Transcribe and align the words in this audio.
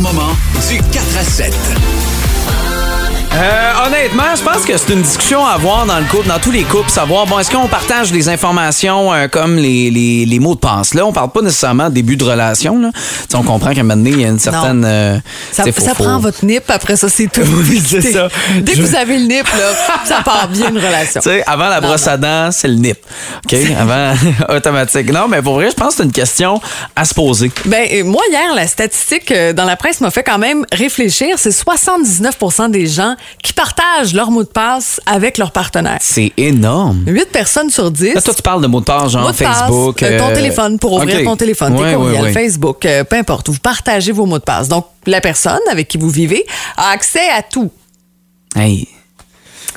moments 0.00 0.34
du 0.68 0.78
4 0.78 1.18
à 1.18 1.24
7. 1.24 2.19
Euh, 3.32 3.86
honnêtement, 3.86 4.34
je 4.36 4.42
pense 4.42 4.64
que 4.64 4.76
c'est 4.76 4.92
une 4.92 5.02
discussion 5.02 5.46
à 5.46 5.52
avoir 5.52 5.86
dans 5.86 5.98
le 5.98 6.04
couple, 6.06 6.26
dans 6.26 6.40
tous 6.40 6.50
les 6.50 6.64
couples, 6.64 6.90
savoir 6.90 7.26
bon, 7.26 7.38
est-ce 7.38 7.48
qu'on 7.50 7.68
partage 7.68 8.10
des 8.10 8.28
informations 8.28 9.14
euh, 9.14 9.28
comme 9.28 9.54
les, 9.56 9.88
les, 9.90 10.26
les 10.26 10.38
mots 10.40 10.56
de 10.56 10.60
passe? 10.60 10.94
Là, 10.94 11.06
on 11.06 11.12
parle 11.12 11.30
pas 11.30 11.40
nécessairement 11.40 11.90
début 11.90 12.16
de 12.16 12.24
relation. 12.24 12.78
Là. 12.80 12.90
On 13.34 13.42
comprend 13.44 13.72
qu'à 13.72 13.80
un 13.80 13.84
moment 13.84 13.96
donné, 13.96 14.10
il 14.10 14.20
y 14.20 14.24
a 14.24 14.28
une 14.28 14.40
certaine. 14.40 14.84
euh, 14.84 15.16
Ça, 15.52 15.62
faut- 15.64 15.70
faut- 15.84 15.94
prend 16.02 16.18
votre 16.18 16.44
nip, 16.44 16.64
après 16.68 16.96
ça, 16.96 17.08
c'est 17.08 17.28
tout. 17.32 17.40
Oui, 17.70 17.80
c'est 17.86 18.00
ça. 18.02 18.28
Dès 18.62 18.74
Je- 18.74 18.82
que 18.82 18.86
vous 18.86 18.96
avez 18.96 19.16
le 19.18 19.26
nip, 19.26 19.44
là, 19.46 19.94
ça 20.04 20.22
part 20.24 20.48
bien 20.48 20.68
une 20.70 20.78
relation. 20.78 21.20
Tu 21.20 21.28
sais, 21.30 21.44
avant 21.46 21.68
la 21.68 21.80
Non, 21.80 21.86
brosse 21.88 22.06
non. 22.06 22.12
à 22.12 22.16
dents, 22.16 22.48
c'est 22.50 22.68
le 22.68 22.74
nip. 22.74 22.98
OK? 23.44 23.56
Avant, 23.78 24.14
automatique. 24.56 25.12
Non, 25.12 25.28
mais 25.28 25.40
pour 25.40 25.54
vrai, 25.54 25.70
je 25.70 25.76
pense 25.76 25.90
que 25.90 25.94
c'est 25.98 26.02
une 26.04 26.12
question 26.12 26.60
à 26.96 27.04
se 27.04 27.14
poser. 27.14 27.52
Ben, 27.66 27.86
euh, 27.92 28.02
moi, 28.04 28.22
hier, 28.30 28.54
la 28.56 28.66
statistique 28.66 29.30
euh, 29.30 29.52
dans 29.52 29.64
la 29.66 29.76
presse 29.76 30.00
m'a 30.00 30.10
fait 30.10 30.24
quand 30.24 30.38
même 30.38 30.66
réfléchir. 30.72 31.36
C'est 31.38 31.50
79% 31.52 32.68
des 32.70 32.86
gens 32.88 33.14
qui 33.42 33.52
partagent 33.52 34.14
leur 34.14 34.30
mot 34.30 34.42
de 34.42 34.48
passe 34.48 35.00
avec 35.06 35.38
leur 35.38 35.50
partenaire. 35.52 35.98
C'est 36.00 36.32
énorme. 36.36 37.04
8 37.06 37.26
personnes 37.30 37.70
sur 37.70 37.90
10. 37.90 38.14
Là, 38.14 38.22
toi, 38.22 38.34
tu 38.34 38.42
parles 38.42 38.62
de 38.62 38.66
mots 38.66 38.80
de 38.80 38.84
passe, 38.84 39.12
genre 39.12 39.22
Mot 39.22 39.32
de 39.32 39.36
passe, 39.36 39.58
Facebook. 39.60 40.02
euh, 40.02 40.18
ton 40.18 40.28
euh, 40.30 40.34
téléphone 40.34 40.78
pour 40.78 40.92
ouvrir 40.94 41.22
ton 41.24 41.36
téléphone, 41.36 41.76
tes 41.76 41.82
Ouais, 41.82 41.94
courriels, 41.94 42.14
ouais, 42.22 42.26
ouais. 42.28 42.32
Facebook, 42.32 42.84
euh, 42.86 43.04
peu 43.04 43.16
importe. 43.16 43.48
Vous 43.48 43.58
partagez 43.58 44.12
vos 44.12 44.26
mots 44.26 44.38
de 44.38 44.44
passe. 44.44 44.68
Donc, 44.68 44.86
la 45.06 45.20
personne 45.20 45.60
avec 45.70 45.88
qui 45.88 45.98
vous 45.98 46.10
vivez 46.10 46.44
a 46.76 46.90
accès 46.90 47.28
à 47.36 47.42
tout. 47.42 47.70
Hey. 48.56 48.88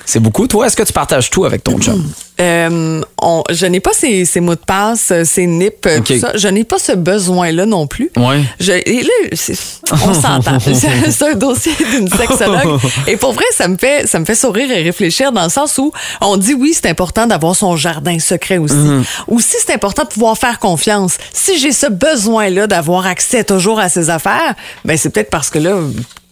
C'est 0.05 0.19
beaucoup. 0.19 0.47
Toi, 0.47 0.67
est-ce 0.67 0.75
que 0.75 0.83
tu 0.83 0.93
partages 0.93 1.29
tout 1.29 1.45
avec 1.45 1.63
ton 1.63 1.77
chum? 1.79 2.03
Euh, 2.41 3.01
on- 3.21 3.43
je 3.51 3.65
n'ai 3.67 3.79
pas 3.79 3.93
ces, 3.93 4.25
ces 4.25 4.39
mots 4.39 4.55
de 4.55 4.59
passe, 4.59 5.09
euh, 5.11 5.23
ces 5.23 5.45
nips, 5.45 5.85
euh, 5.85 5.99
tout 6.01 6.17
ça. 6.19 6.31
Je 6.35 6.47
n'ai 6.47 6.63
pas 6.63 6.79
ce 6.79 6.93
besoin-là 6.93 7.65
non 7.67 7.85
plus. 7.85 8.09
Ouais. 8.17 8.41
Je, 8.59 8.71
et 8.71 9.03
là, 9.03 9.37
on 10.07 10.13
s'entend. 10.13 10.57
C'est- 10.73 11.23
un 11.23 11.35
dossier 11.35 11.73
d'une 11.91 12.07
sexologue. 12.09 12.79
Et 13.07 13.17
pour 13.17 13.33
vrai, 13.33 13.45
ça 13.55 13.67
me 13.67 13.77
fait, 13.77 14.07
ça 14.07 14.19
me 14.19 14.25
fait 14.25 14.35
sourire 14.35 14.69
et 14.71 14.81
réfléchir 14.81 15.31
dans 15.31 15.43
le 15.43 15.49
sens 15.49 15.77
où 15.77 15.91
on 16.21 16.35
dit 16.37 16.53
oui, 16.53 16.73
c'est 16.73 16.89
important 16.89 17.27
d'avoir 17.27 17.55
son 17.55 17.75
jardin 17.77 18.17
secret 18.19 18.57
aussi. 18.57 18.73
Mm-hmm. 18.75 19.03
Aussi, 19.27 19.55
c'est 19.65 19.73
important 19.73 20.03
de 20.03 20.09
pouvoir 20.09 20.37
faire 20.37 20.59
confiance. 20.59 21.17
Si 21.31 21.57
j'ai 21.59 21.71
ce 21.71 21.87
besoin-là 21.87 22.67
d'avoir 22.67 23.05
accès 23.05 23.43
toujours 23.43 23.79
à 23.79 23.89
ses 23.89 24.09
affaires, 24.09 24.55
ben 24.83 24.97
c'est 24.97 25.09
peut-être 25.11 25.29
parce 25.29 25.49
que 25.49 25.59
là, 25.59 25.77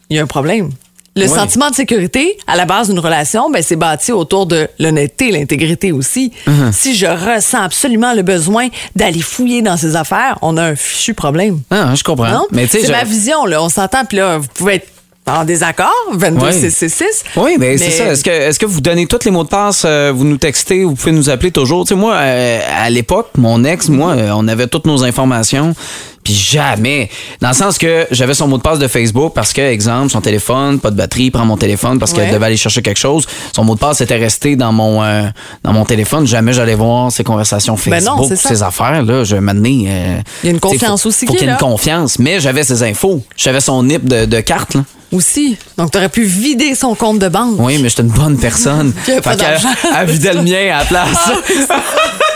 il 0.10 0.18
y 0.18 0.20
a 0.20 0.24
un 0.24 0.28
problème. 0.28 0.72
Le 1.18 1.24
Ouais. 1.24 1.28
sentiment 1.28 1.70
de 1.70 1.76
sécurité, 1.76 2.38
à 2.48 2.56
la 2.56 2.64
base 2.66 2.88
d'une 2.88 3.00
relation, 3.00 3.50
ben, 3.50 3.62
c'est 3.62 3.76
bâti 3.76 4.14
autour 4.14 4.46
de 4.46 4.70
l'honnêteté, 4.80 5.32
l'intégrité 5.32 5.92
aussi. 5.92 6.32
Uh-huh. 6.48 6.72
Si 6.72 6.96
je 6.96 7.06
ressens 7.06 7.62
absolument 7.64 8.14
le 8.14 8.22
besoin 8.22 8.70
d'aller 8.96 9.20
fouiller 9.22 9.62
dans 9.62 9.76
ses 9.76 9.98
affaires, 9.98 10.38
on 10.42 10.56
a 10.56 10.64
un 10.64 10.76
fichu 10.78 11.14
problème. 11.14 11.60
Ah, 11.70 11.94
je 11.96 12.04
comprends. 12.04 12.46
C'est 12.70 12.86
je- 12.86 12.92
ma 12.92 13.04
vision, 13.04 13.46
là. 13.46 13.62
On 13.62 13.68
s'entend, 13.68 14.06
puis 14.06 14.20
là, 14.20 14.38
vous 14.38 14.48
pouvez 14.54 14.76
être 14.76 14.88
en 15.28 15.44
désaccord, 15.44 15.92
22 16.14 16.46
Ouais. 16.46 16.52
666. 16.54 17.24
Oui, 17.36 17.56
mais 17.60 17.78
c'est 17.78 17.92
ça. 17.92 18.06
Est-ce 18.06 18.24
que, 18.24 18.30
est-ce 18.32 18.58
que 18.58 18.66
vous 18.66 18.80
donnez 18.82 19.06
tous 19.06 19.24
les 19.26 19.32
mots 19.32 19.44
de 19.44 19.50
passe, 19.50 19.84
euh, 19.86 20.12
vous 20.16 20.24
nous 20.24 20.38
textez, 20.38 20.84
vous 20.86 20.96
pouvez 20.96 21.12
nous 21.12 21.30
appeler 21.30 21.52
toujours? 21.52 21.84
Tu 21.84 21.90
sais, 21.90 21.96
moi, 21.96 22.14
euh, 22.16 22.60
à 22.76 22.90
l'époque, 22.90 23.30
mon 23.38 23.64
ex, 23.66 23.90
moi, 23.90 24.14
euh, 24.14 24.32
on 24.34 24.48
avait 24.48 24.68
toutes 24.68 24.86
nos 24.88 25.04
informations. 25.04 25.76
Puis 26.24 26.34
jamais. 26.34 27.10
Dans 27.42 27.48
le 27.50 27.54
sens 27.54 27.78
que 27.78 28.08
j'avais 28.12 28.34
son 28.34 28.48
mot 28.48 28.58
de 28.58 28.62
passe 28.62 28.80
de 28.80 28.88
Facebook 28.88 29.34
parce 29.34 29.54
que, 29.54 29.62
exemple, 29.62 30.10
son 30.12 30.22
téléphone, 30.22 30.80
pas 30.80 30.92
de 30.92 30.96
batterie, 30.96 31.24
il 31.26 31.32
prend 31.32 31.46
mon 31.46 31.58
téléphone 31.58 31.98
parce 32.00 32.14
qu'elle 32.14 32.26
Ouais. 32.28 32.32
devait 32.34 32.46
aller 32.46 32.58
chercher 32.58 32.82
quelque 32.82 33.00
chose. 33.00 33.26
Son 33.56 33.64
mot 33.64 33.76
de 33.76 33.80
passe 33.80 34.02
était 34.02 34.18
resté 34.18 34.56
dans 34.56 34.72
mon, 34.72 35.04
euh, 35.04 35.24
dans 35.64 35.74
mon 35.74 35.86
téléphone. 35.86 36.28
Jamais 36.28 36.54
j'allais 36.54 36.76
voir 36.76 37.12
ses 37.12 37.24
conversations 37.24 37.76
Ben 37.88 38.04
non, 38.04 38.18
Facebook, 38.18 38.38
ses 38.38 38.62
affaires. 38.64 39.04
Là, 39.04 39.24
je 39.24 39.36
m'amener. 39.36 39.86
euh, 39.88 40.18
Il 40.44 40.48
y 40.48 40.50
a 40.50 40.52
une 40.54 40.60
confiance 40.60 41.04
faut- 41.04 41.10
aussi 41.10 41.26
Faut 41.26 41.34
qui 41.34 41.40
qu'il 41.40 41.48
y 41.48 41.50
ait 41.50 41.54
une 41.54 41.60
confiance. 41.60 42.20
Mais 42.20 42.40
j'avais 42.40 42.64
ses 42.64 42.84
infos. 42.84 43.24
J'avais 43.36 43.62
son 43.62 43.82
nip 43.84 44.06
de, 44.06 44.26
de 44.26 44.40
carte. 44.42 44.76
Là. 44.76 44.84
Aussi. 45.12 45.58
Donc, 45.78 45.92
tu 45.92 45.98
aurais 45.98 46.08
pu 46.10 46.24
vider 46.24 46.74
son 46.76 46.96
compte 46.96 47.20
de 47.20 47.28
banque. 47.28 47.56
Oui, 47.60 47.78
mais 47.82 47.90
j'étais 47.90 48.04
une 48.04 48.10
bonne 48.10 48.38
personne. 48.38 48.94
Fait 49.06 49.22
qu'elle- 49.22 50.06
vidait 50.08 50.34
le 50.34 50.42
mien 50.44 50.74
à 50.74 50.80
la 50.80 50.86
place. 50.86 51.32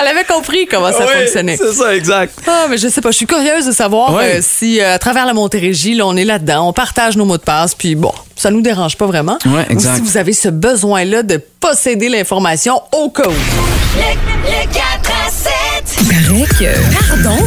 Elle 0.00 0.06
avait 0.06 0.24
compris 0.24 0.66
comment 0.66 0.92
ça 0.92 1.00
Oui, 1.06 1.20
fonctionnait. 1.24 1.56
C'est 1.56 1.72
ça, 1.74 1.94
exact. 1.94 2.38
Ah, 2.46 2.66
mais 2.70 2.78
je 2.78 2.88
sais 2.88 3.00
pas. 3.00 3.10
Je 3.10 3.16
suis 3.16 3.26
curieuse 3.26 3.66
de 3.66 3.72
savoir 3.72 4.16
euh, 4.16 4.38
si, 4.40 4.80
euh, 4.80 4.94
à 4.94 4.98
travers 4.98 5.26
la 5.26 5.34
Montérégie, 5.34 5.94
là, 5.94 6.06
on 6.06 6.16
est 6.16 6.24
là-dedans, 6.24 6.68
on 6.68 6.72
partage 6.72 7.16
nos 7.16 7.24
mots 7.24 7.36
de 7.36 7.42
passe, 7.42 7.74
puis 7.74 7.94
bon, 7.94 8.12
ça 8.36 8.50
nous 8.50 8.62
dérange 8.62 8.96
pas 8.96 9.06
vraiment. 9.06 9.38
Exact. 9.68 9.92
Ou 9.92 9.96
si 9.96 10.00
vous 10.02 10.16
avez 10.16 10.32
ce 10.32 10.48
besoin-là 10.48 11.22
de 11.22 11.40
posséder 11.60 12.08
l'information 12.08 12.80
au 12.92 13.10
cas 13.10 13.28
où. 13.28 13.30
Le, 13.32 14.50
le 14.50 14.72
4 14.72 14.80
à 15.26 15.30
7. 15.30 15.52
Il 16.00 16.06
paraît 16.08 16.46
que. 16.58 17.08
Pardon? 17.22 17.44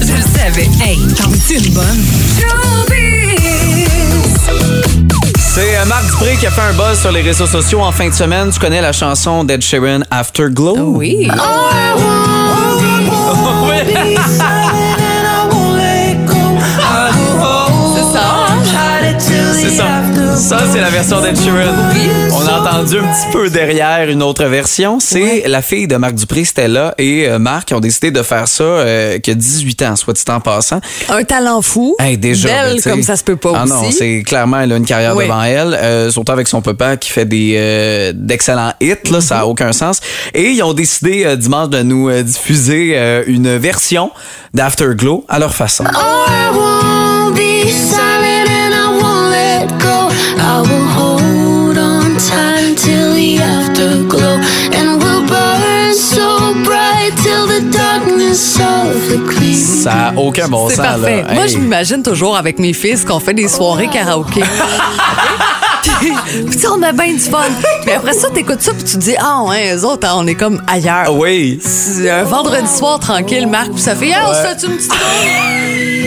Je 0.00 0.12
le 0.12 0.38
savais. 0.38 0.68
Hey, 0.84 0.98
t'en 1.16 1.28
veux-tu 1.28 1.54
une 1.66 1.72
bonne? 1.72 2.04
C'est 5.60 5.76
euh, 5.76 5.84
Marc 5.86 6.04
Dupré 6.04 6.36
qui 6.36 6.46
a 6.46 6.52
fait 6.52 6.60
un 6.60 6.72
buzz 6.72 7.00
sur 7.00 7.10
les 7.10 7.20
réseaux 7.20 7.48
sociaux 7.48 7.80
en 7.80 7.90
fin 7.90 8.08
de 8.08 8.14
semaine. 8.14 8.48
Tu 8.52 8.60
connais 8.60 8.80
la 8.80 8.92
chanson 8.92 9.42
d'Ed 9.42 9.60
Sheeran 9.60 10.02
Afterglow? 10.08 10.76
Oui. 10.78 11.28
C'est 12.77 12.77
version 20.98 21.20
d'Ed 21.20 21.36
Sheeran. 21.36 21.74
On 22.32 22.44
a 22.44 22.60
entendu 22.60 22.98
un 22.98 23.02
petit 23.02 23.30
peu 23.30 23.48
derrière 23.50 24.08
une 24.08 24.20
autre 24.20 24.44
version. 24.46 24.98
C'est 24.98 25.44
la 25.46 25.62
fille 25.62 25.86
de 25.86 25.94
Marc 25.94 26.14
Dupré, 26.14 26.44
Stella, 26.44 26.92
et 26.98 27.28
euh, 27.28 27.38
Marc 27.38 27.68
qui 27.68 27.74
ont 27.74 27.80
décidé 27.80 28.10
de 28.10 28.20
faire 28.22 28.48
ça, 28.48 28.64
euh, 28.64 29.20
qui 29.20 29.30
a 29.30 29.34
18 29.34 29.82
ans, 29.82 29.94
soit 29.94 30.14
dit 30.14 30.24
en 30.28 30.40
passant. 30.40 30.80
Un 31.08 31.22
talent 31.22 31.62
fou. 31.62 31.94
Hey, 32.00 32.18
déjà, 32.18 32.48
Belle 32.48 32.80
ben, 32.82 32.90
comme 32.90 33.02
ça 33.04 33.14
se 33.14 33.22
peut 33.22 33.36
pas 33.36 33.52
ah 33.54 33.62
aussi. 33.62 33.72
non, 33.72 33.90
c'est 33.92 34.24
clairement, 34.26 34.58
elle 34.58 34.72
a 34.72 34.76
une 34.76 34.86
carrière 34.86 35.14
devant 35.14 35.44
elle, 35.44 35.74
euh, 35.74 36.10
surtout 36.10 36.32
avec 36.32 36.48
son 36.48 36.62
papa 36.62 36.96
qui 36.96 37.10
fait 37.10 37.26
des 37.26 37.54
euh, 37.56 38.12
d'excellents 38.12 38.72
hits, 38.80 39.10
là, 39.12 39.20
ça 39.20 39.40
a 39.40 39.44
aucun 39.44 39.72
sens. 39.72 40.00
Et 40.34 40.50
ils 40.50 40.62
ont 40.64 40.74
décidé 40.74 41.24
euh, 41.24 41.36
dimanche 41.36 41.68
de 41.68 41.82
nous 41.82 42.08
euh, 42.08 42.24
diffuser 42.24 42.94
euh, 42.96 43.22
une 43.28 43.56
version 43.56 44.10
d'Afterglow 44.52 45.24
à 45.28 45.38
leur 45.38 45.54
façon. 45.54 45.84
I 45.84 46.50
won't 46.52 47.36
be 47.36 47.70
Ça 59.68 60.08
a 60.08 60.14
aucun 60.16 60.48
bon 60.48 60.68
C'est 60.68 60.76
sens, 60.76 60.86
parfait. 60.86 61.22
là. 61.26 61.34
Moi, 61.34 61.44
Hey. 61.44 61.48
je 61.50 61.58
m'imagine 61.58 62.02
toujours 62.02 62.36
avec 62.36 62.58
mes 62.58 62.72
fils 62.72 63.04
qu'on 63.04 63.20
fait 63.20 63.34
des 63.34 63.48
soirées 63.48 63.88
karaoké. 63.88 64.42
puis, 66.00 66.66
on 66.70 66.82
a 66.82 66.92
bien 66.92 67.12
du 67.12 67.18
fun. 67.20 67.38
Puis 67.82 67.92
après 67.92 68.12
ça, 68.14 68.28
t'écoutes 68.30 68.62
ça, 68.62 68.72
puis 68.72 68.84
tu 68.84 68.92
te 68.94 68.98
dis, 68.98 69.14
ah 69.18 69.42
ouais, 69.44 69.74
les 69.74 69.84
autres, 69.84 70.06
hein, 70.08 70.14
on 70.16 70.26
est 70.26 70.34
comme 70.34 70.62
ailleurs. 70.66 71.14
Oui. 71.14 71.58
C'est 71.62 72.08
un 72.10 72.24
vendredi 72.24 72.68
soir 72.68 72.98
tranquille, 72.98 73.46
Marc, 73.46 73.70
puis 73.72 73.80
ça 73.82 73.94
fait, 73.94 74.12
ah, 74.14 74.26
on 74.30 74.34
se 74.34 74.40
fait 74.40 74.66
une 74.66 74.76
petite 74.76 74.92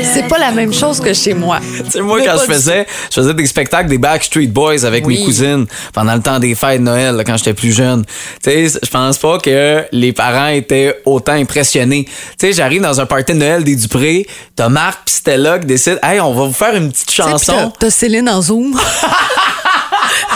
C'est 0.04 0.28
pas 0.28 0.38
la 0.38 0.52
même 0.52 0.74
chose 0.74 1.00
que 1.00 1.14
chez 1.14 1.34
moi. 1.34 1.60
Tu 1.86 1.92
sais, 1.92 2.02
moi, 2.02 2.20
Mais 2.20 2.26
quand 2.26 2.38
je 2.40 2.52
faisais, 2.52 2.86
je 3.10 3.16
faisais 3.16 3.34
des 3.34 3.46
spectacles 3.46 3.90
des 3.90 3.98
Backstreet 3.98 4.48
Boys 4.48 4.86
avec 4.86 5.06
Oui. 5.06 5.20
mes 5.20 5.26
cousines 5.26 5.66
pendant 5.94 6.14
le 6.16 6.22
temps 6.22 6.40
des 6.40 6.56
fêtes 6.56 6.80
de 6.80 6.86
Noël, 6.86 7.16
là, 7.16 7.24
quand 7.24 7.38
j'étais 7.38 7.54
plus 7.54 7.72
jeune. 7.72 8.04
Tu 8.44 8.70
sais, 8.70 8.80
je 8.84 8.90
pense 8.90 9.18
pas 9.18 9.38
que 9.40 9.84
les 9.92 10.14
parents 10.14 10.48
étaient 10.48 11.02
autant 11.06 11.34
impressionnés. 11.34 12.06
Tu 12.06 12.48
sais, 12.48 12.54
j'arrive 12.54 12.82
dans 12.82 13.00
un 13.00 13.06
party 13.06 13.34
de 13.34 13.38
Noël 13.40 13.64
des 13.64 13.76
Dupré, 13.76 14.28
t'as 14.56 14.70
Marc 14.70 15.06
pis 15.06 15.14
Stella 15.14 15.60
qui 15.60 15.66
décident, 15.68 16.00
hey, 16.04 16.20
on 16.20 16.34
va 16.34 16.46
vous 16.46 16.54
faire 16.54 16.76
une 16.76 16.92
petite 16.92 17.12
chanson. 17.12 17.72
T'as 17.80 17.90
Céline 17.90 18.30
en 18.30 18.42
Zoom. 18.42 18.78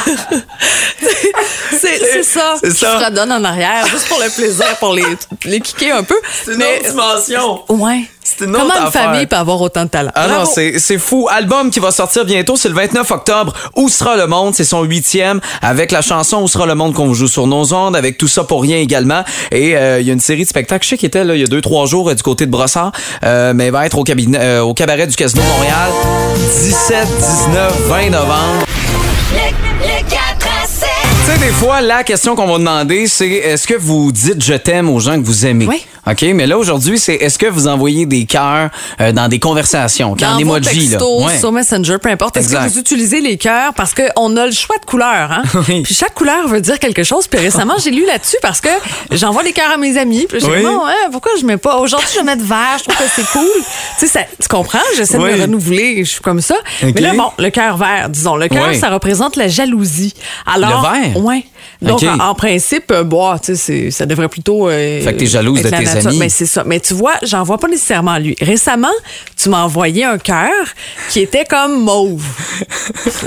c'est 1.79 1.97
c'est 1.99 2.23
ça. 2.23 2.55
C'est 2.61 2.69
qui 2.71 2.79
ça. 2.79 2.99
fredonne 2.99 3.31
en 3.31 3.43
arrière, 3.43 3.85
juste 3.87 4.07
pour 4.07 4.19
le 4.19 4.29
plaisir, 4.29 4.65
pour 4.79 4.93
les, 4.93 5.03
les 5.45 5.59
kicker 5.59 5.91
un 5.97 6.03
peu. 6.03 6.15
C'est 6.45 6.51
une 6.53 6.57
Mais- 6.57 6.79
autre 6.79 6.89
dimension. 6.89 7.63
Ouais. 7.69 8.01
C'est 8.27 8.45
une 8.45 8.55
autre 8.55 8.61
Comment 8.65 8.75
une 8.81 8.87
affaire. 8.87 9.03
famille 9.03 9.27
peut 9.27 9.35
avoir 9.35 9.61
autant 9.61 9.83
de 9.83 9.89
talent? 9.89 10.09
Ah 10.15 10.27
non, 10.27 10.35
Bravo. 10.37 10.51
c'est 10.55 10.79
c'est 10.79 10.97
fou. 10.97 11.27
Album 11.29 11.69
qui 11.69 11.79
va 11.79 11.91
sortir 11.91 12.25
bientôt, 12.25 12.55
c'est 12.57 12.69
le 12.69 12.73
29 12.75 13.09
octobre. 13.11 13.53
Où 13.75 13.87
sera 13.87 14.15
le 14.17 14.25
monde? 14.25 14.55
C'est 14.55 14.63
son 14.63 14.81
huitième 14.81 15.39
avec 15.61 15.91
la 15.91 16.01
chanson 16.01 16.41
Où 16.41 16.47
sera 16.47 16.65
le 16.65 16.73
monde 16.73 16.95
qu'on 16.95 17.05
vous 17.05 17.13
joue 17.13 17.27
sur 17.27 17.45
nos 17.45 17.71
ondes, 17.73 17.95
avec 17.95 18.17
tout 18.17 18.27
ça 18.27 18.43
pour 18.43 18.63
rien 18.63 18.77
également. 18.77 19.23
Et 19.51 19.77
euh, 19.77 19.99
il 20.01 20.07
y 20.07 20.09
a 20.09 20.13
une 20.13 20.19
série 20.19 20.43
de 20.43 20.49
spectacles, 20.49 20.83
je 20.83 20.89
sais 20.89 20.97
qu'il 20.97 21.05
était 21.07 21.23
là 21.23 21.35
il 21.35 21.41
y 21.41 21.43
a 21.43 21.47
deux, 21.47 21.61
trois 21.61 21.85
jours 21.85 22.09
euh, 22.09 22.15
du 22.15 22.23
côté 22.23 22.47
de 22.47 22.51
Brossard, 22.51 22.91
euh, 23.23 23.53
mais 23.55 23.67
il 23.67 23.71
va 23.71 23.85
être 23.85 23.97
au, 23.99 24.03
cabinet, 24.03 24.39
euh, 24.41 24.61
au 24.61 24.73
cabaret 24.73 25.05
du 25.05 25.15
Casino 25.15 25.43
Montréal 25.43 25.91
17, 26.63 27.07
19, 27.47 27.73
20 27.87 28.09
novembre. 28.09 28.65
Le, 29.33 29.85
le 29.85 30.09
4 30.09 30.19
à 30.63 30.64
7. 30.64 30.64
Tu 31.25 31.31
sais, 31.31 31.39
des 31.39 31.51
fois, 31.53 31.81
la 31.81 32.03
question 32.03 32.35
qu'on 32.35 32.45
va 32.45 32.59
demander, 32.59 33.07
c'est 33.07 33.27
est-ce 33.27 33.67
que 33.67 33.73
vous 33.73 34.11
dites 34.11 34.43
je 34.43 34.53
t'aime 34.53 34.89
aux 34.89 34.99
gens 34.99 35.19
que 35.19 35.25
vous 35.25 35.47
aimez? 35.47 35.65
Oui. 35.65 35.83
OK, 36.07 36.21
mais 36.33 36.45
là, 36.47 36.57
aujourd'hui, 36.57 36.99
c'est 36.99 37.15
est-ce 37.15 37.39
que 37.39 37.47
vous 37.47 37.67
envoyez 37.67 38.05
des 38.05 38.25
cœurs 38.25 38.69
euh, 39.01 39.11
dans 39.11 39.27
des 39.27 39.39
conversations, 39.39 40.15
Dans 40.15 40.27
en 40.27 40.35
vos 40.35 40.41
emoji, 40.41 40.87
là? 40.87 40.97
textos, 40.97 41.25
Ouais. 41.25 41.39
sur 41.39 41.51
Messenger, 41.51 41.97
peu 42.01 42.09
importe. 42.09 42.37
Est-ce 42.37 42.49
que 42.53 42.57
vous 42.69 42.77
utilisez 42.79 43.21
les 43.21 43.37
cœurs? 43.37 43.73
Parce 43.73 43.93
qu'on 43.93 44.37
a 44.37 44.45
le 44.45 44.51
choix 44.51 44.77
de 44.77 44.85
couleurs, 44.85 45.31
hein? 45.31 45.43
Oui. 45.67 45.81
Puis 45.81 45.95
chaque 45.95 46.13
couleur 46.13 46.47
veut 46.47 46.61
dire 46.61 46.77
quelque 46.79 47.03
chose. 47.03 47.27
Puis 47.27 47.39
récemment, 47.39 47.75
j'ai 47.83 47.91
lu 47.91 48.05
là-dessus 48.05 48.37
parce 48.41 48.61
que 48.61 48.69
j'envoie 49.11 49.43
des 49.43 49.51
cœurs 49.53 49.71
à 49.73 49.77
mes 49.77 49.97
amis. 49.97 50.25
Puis 50.29 50.39
j'ai 50.41 50.47
Oui. 50.47 50.61
bon, 50.63 50.81
hein, 50.85 51.09
pourquoi 51.11 51.31
je 51.39 51.45
mets 51.45 51.57
pas? 51.57 51.77
Aujourd'hui, 51.77 52.07
je 52.13 52.19
vais 52.19 52.23
mettre 52.25 52.43
vert. 52.43 52.77
Je 52.79 52.83
trouve 52.83 52.97
que 52.97 53.11
c'est 53.15 53.25
cool. 53.31 53.47
tu 53.99 54.05
sais, 54.05 54.07
ça- 54.07 54.25
tu 54.41 54.47
comprends? 54.47 54.79
J'essaie 54.97 55.17
de 55.17 55.23
me 55.23 55.41
renouveler. 55.41 56.03
Je 56.05 56.09
suis 56.11 56.21
comme 56.21 56.41
ça. 56.41 56.55
Mais 56.83 56.91
là, 57.01 57.13
bon, 57.15 57.31
le 57.39 57.49
cœur 57.49 57.77
vert, 57.77 58.09
disons. 58.09 58.35
Le 58.35 58.47
cœur, 58.47 58.73
ça 58.75 58.89
représente 58.89 59.35
la 59.37 59.47
jalousie. 59.47 60.13
Alors, 60.45 60.87
Le 60.93 61.11
vert? 61.13 61.23
Ouais. 61.23 61.45
Donc, 61.81 62.01
en, 62.03 62.19
en 62.19 62.35
principe, 62.35 62.91
euh, 62.91 63.03
bon, 63.03 63.37
tu 63.37 63.55
sais, 63.55 63.91
ça 63.91 64.05
devrait 64.05 64.27
plutôt. 64.29 64.69
euh, 64.69 65.01
Fait 65.01 65.13
que 65.13 65.19
t'es 65.19 65.25
jalouse 65.25 65.61
de 65.61 65.69
tes 65.69 65.83
nature. 65.83 66.07
amis. 66.07 66.17
Mais 66.17 66.29
c'est 66.29 66.45
ça. 66.45 66.63
Mais 66.65 66.79
tu 66.79 66.93
vois, 66.93 67.13
j'en 67.23 67.43
vois 67.43 67.57
pas 67.57 67.67
nécessairement 67.67 68.17
lui. 68.17 68.35
Récemment, 68.41 68.87
tu 69.37 69.49
m'as 69.49 69.61
envoyé 69.63 70.03
un 70.05 70.17
cœur 70.17 70.51
qui 71.09 71.19
était 71.21 71.45
comme 71.45 71.81
mauve. 71.83 72.23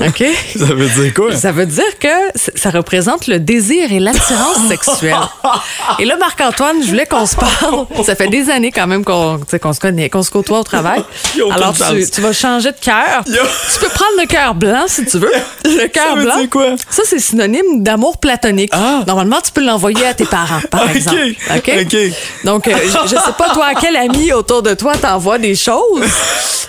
OK? 0.05 0.23
Ça 0.57 0.65
veut 0.65 0.89
dire 0.89 1.13
quoi? 1.13 1.35
Ça 1.35 1.51
veut 1.51 1.65
dire 1.65 1.97
que 1.99 2.07
ça 2.55 2.69
représente 2.71 3.27
le 3.27 3.39
désir 3.39 3.91
et 3.91 3.99
l'attirance 3.99 4.57
sexuelle. 4.67 5.15
Et 5.99 6.05
là, 6.05 6.17
Marc-Antoine, 6.17 6.81
je 6.83 6.87
voulais 6.87 7.05
qu'on 7.05 7.25
se 7.25 7.35
parle. 7.35 7.85
Ça 8.05 8.15
fait 8.15 8.27
des 8.27 8.49
années 8.49 8.71
quand 8.71 8.87
même 8.87 9.03
qu'on 9.05 9.39
qu'on 9.61 9.73
se 9.73 9.79
connaît, 9.79 10.09
qu'on 10.09 10.23
se 10.23 10.31
côtoie 10.31 10.59
au 10.59 10.63
travail. 10.63 11.03
Alors, 11.51 11.73
tu, 11.73 12.21
vas 12.21 12.33
changer 12.33 12.71
de 12.71 12.77
cœur. 12.81 13.23
Tu 13.25 13.79
peux 13.79 13.89
prendre 13.89 14.19
le 14.19 14.25
cœur 14.25 14.55
blanc 14.55 14.85
si 14.87 15.05
tu 15.05 15.17
veux. 15.19 15.31
Le 15.65 15.87
cœur 15.87 16.15
veut 16.15 16.23
blanc. 16.23 16.37
dire 16.39 16.49
quoi? 16.49 16.75
Ça, 16.89 17.03
c'est 17.05 17.19
synonyme 17.19 17.83
d'amour 17.83 18.17
platonique. 18.29 18.69
Ah. 18.73 19.01
Normalement, 19.07 19.37
tu 19.43 19.51
peux 19.51 19.63
l'envoyer 19.65 20.05
à 20.05 20.13
tes 20.13 20.25
parents, 20.25 20.59
par 20.69 20.83
OK. 20.89 20.95
exemple. 20.95 21.17
OK? 21.55 21.71
OK. 21.81 21.97
Donc, 22.43 22.67
euh, 22.67 22.71
je, 22.83 23.07
je 23.09 23.15
sais 23.15 23.33
pas, 23.37 23.49
toi, 23.53 23.69
quel 23.79 23.95
ami 23.95 24.31
autour 24.33 24.61
de 24.61 24.73
toi 24.75 24.93
t'envoie 24.95 25.39
des 25.39 25.55
choses. 25.55 26.03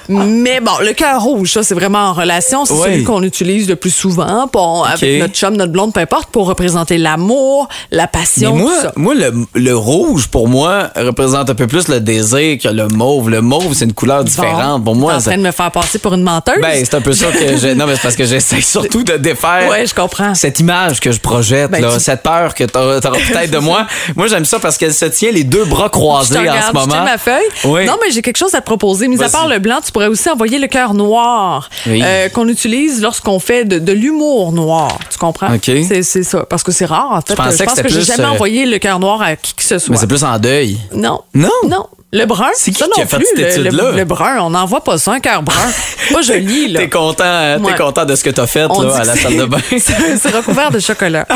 Mais 0.09 0.61
bon, 0.61 0.73
le 0.81 0.93
cœur 0.93 1.23
rouge, 1.23 1.53
ça, 1.53 1.63
c'est 1.63 1.75
vraiment 1.75 1.99
en 1.99 2.13
relation. 2.15 2.65
C'est 2.65 2.73
Oui. 2.73 2.81
celui 2.85 3.05
qu'on 3.05 3.23
utilise 3.23 3.69
le 3.69 3.77
plus 3.77 3.95
souvent, 3.95 4.49
bon, 4.53 4.83
avec 4.83 5.21
notre 5.21 5.35
chum, 5.35 5.55
notre 5.57 5.71
blonde, 5.73 5.93
peu 5.93 6.01
importe, 6.01 6.31
pour 6.31 6.47
représenter 6.47 6.99
l'amour, 6.99 7.69
la 7.93 8.05
Mais 8.05 8.09
passion, 8.21 8.57
moi, 8.57 8.73
tout 8.75 8.83
ça. 8.83 8.93
moi 8.97 9.15
le, 9.15 9.33
le 9.55 9.77
rouge, 9.77 10.27
pour 10.29 10.49
moi, 10.49 10.91
représente 10.97 11.51
un 11.51 11.55
peu 11.55 11.67
plus 11.67 11.87
le 11.89 12.01
désir 12.01 12.59
que 12.61 12.69
le 12.69 12.89
mauve. 12.89 13.29
Le 13.31 13.41
mauve, 13.41 13.73
c'est 13.75 13.85
une 13.85 13.93
couleur 13.93 14.25
différente. 14.25 14.83
Pour 14.85 14.97
moi, 14.97 15.15
en 15.15 15.21
ça- 15.21 15.31
train 15.31 15.39
de 15.39 15.45
me 15.47 15.53
faire 15.53 15.71
passer 15.71 15.99
pour 15.99 16.15
une 16.15 16.23
menteuse? 16.23 16.61
ben, 16.61 16.75
c'est 16.85 16.95
un 16.95 17.01
peu 17.03 17.13
ça 17.13 17.27
que 17.27 17.57
j'ai. 17.57 17.75
Non, 17.81 17.87
mais 17.87 17.95
c'est 17.95 18.03
parce 18.03 18.17
que 18.17 18.25
j'essaie 18.25 18.61
surtout 18.63 19.05
de 19.05 19.17
défaire. 19.17 19.69
Ouais, 19.71 19.87
je 19.87 19.95
comprends. 19.95 20.35
Cette 20.35 20.59
image 20.61 20.99
que 21.01 21.13
je 21.13 21.21
projette, 21.21 21.50
Ben, 21.69 21.81
là, 21.83 21.93
tu- 21.95 22.01
cette 22.01 22.23
peur 22.23 22.55
que 22.55 22.65
t'auras 22.65 23.01
peut-être 23.01 23.51
de 23.51 23.59
moi. 23.59 23.87
Moi, 24.17 24.27
j'aime 24.29 24.45
ça 24.45 24.59
parce 24.59 24.77
qu'elle 24.79 24.95
se 24.95 25.05
tient 25.07 25.31
les 25.31 25.45
deux 25.45 25.65
bras 25.65 25.85
Je 25.87 25.91
croisés 25.91 26.37
en 26.37 26.41
regarde, 26.41 26.61
ce 26.63 26.67
je 26.69 26.73
moment. 26.73 26.87
tiens 26.93 27.05
ma 27.05 27.19
feuille. 27.19 27.49
Oui. 27.65 27.87
Non, 27.87 27.97
mais 28.03 28.11
j'ai 28.11 28.23
quelque 28.23 28.37
chose 28.39 28.55
à 28.55 28.61
te 28.61 28.67
proposer. 28.67 29.09
Mis 29.09 29.23
à 29.23 29.29
part 29.29 29.49
le 29.49 29.59
blanc, 29.59 29.79
tu 29.85 29.93
pourrais 29.93 30.07
aussi 30.09 30.29
envoyer 30.31 30.59
le 30.59 30.67
cœur 30.67 30.95
noir 30.95 31.69
Oui. 31.87 32.03
euh, 32.05 32.29
qu'on 32.29 32.49
utilise 32.49 33.01
lorsqu'on 33.03 33.39
fait 33.39 33.65
de, 33.65 33.79
de 33.79 33.93
l'humour 33.93 34.53
noir. 34.53 34.99
Tu 35.11 35.19
comprends? 35.19 35.55
OK. 35.55 35.71
C'est 35.91 36.03
ça. 36.23 36.45
Parce 36.49 36.63
que 36.63 36.73
c'est 36.73 36.85
rare, 36.87 37.11
en 37.13 37.21
fait. 37.21 37.35
pensais 37.35 37.53
je 37.53 37.59
que 37.59 37.65
pense 37.65 37.77
c'était 37.77 37.89
que 37.89 37.95
j'ai 37.95 38.03
jamais 38.03 38.25
euh, 38.25 38.31
envoyé 38.33 38.67
le 38.67 38.79
cœur 38.79 38.99
noir 38.99 39.21
à 39.23 39.37
qui 39.37 39.55
que 39.55 39.63
ce 39.63 39.79
soit. 39.79 39.93
Mais 39.93 39.99
c'est 40.01 40.07
plus 40.07 40.25
en 40.25 40.39
deuil. 40.39 40.79
Non. 40.95 41.21
Non? 41.35 41.51
Non. 41.69 41.87
Le 42.13 42.25
brun, 42.27 42.49
C'est 42.55 42.73
qui 42.73 42.79
ça 42.79 42.87
qui 42.87 42.99
non 42.99 43.05
a 43.05 43.07
fait 43.09 43.17
plus. 43.19 43.27
cette 43.37 43.39
le, 43.59 43.63
le- 43.63 43.69
étude-là? 43.69 43.91
le 43.93 44.05
brun, 44.05 44.39
on 44.41 44.51
n'envoie 44.51 44.83
pas 44.83 44.99
ça, 44.99 45.13
un 45.13 45.21
cœur 45.21 45.43
brun. 45.43 45.55
pas 46.13 46.23
joli, 46.23 46.69
là. 46.69 46.81
T'es 46.81 46.89
content, 46.91 47.23
hein? 47.25 47.61
Ouais. 47.61 47.71
t'es 47.73 47.79
content 47.83 48.05
de 48.05 48.17
ce 48.17 48.25
que 48.25 48.31
t'as 48.31 48.49
fait 48.49 48.67
On 48.69 48.83
là, 48.83 48.97
à 48.97 49.05
la 49.05 49.15
c'est- 49.15 49.23
salle 49.23 49.37
de 49.37 49.45
bain. 49.45 49.59
c'est 49.71 50.19
c'est 50.19 50.31
recouvert 50.35 50.71
de 50.73 50.81
chocolat. 50.81 51.27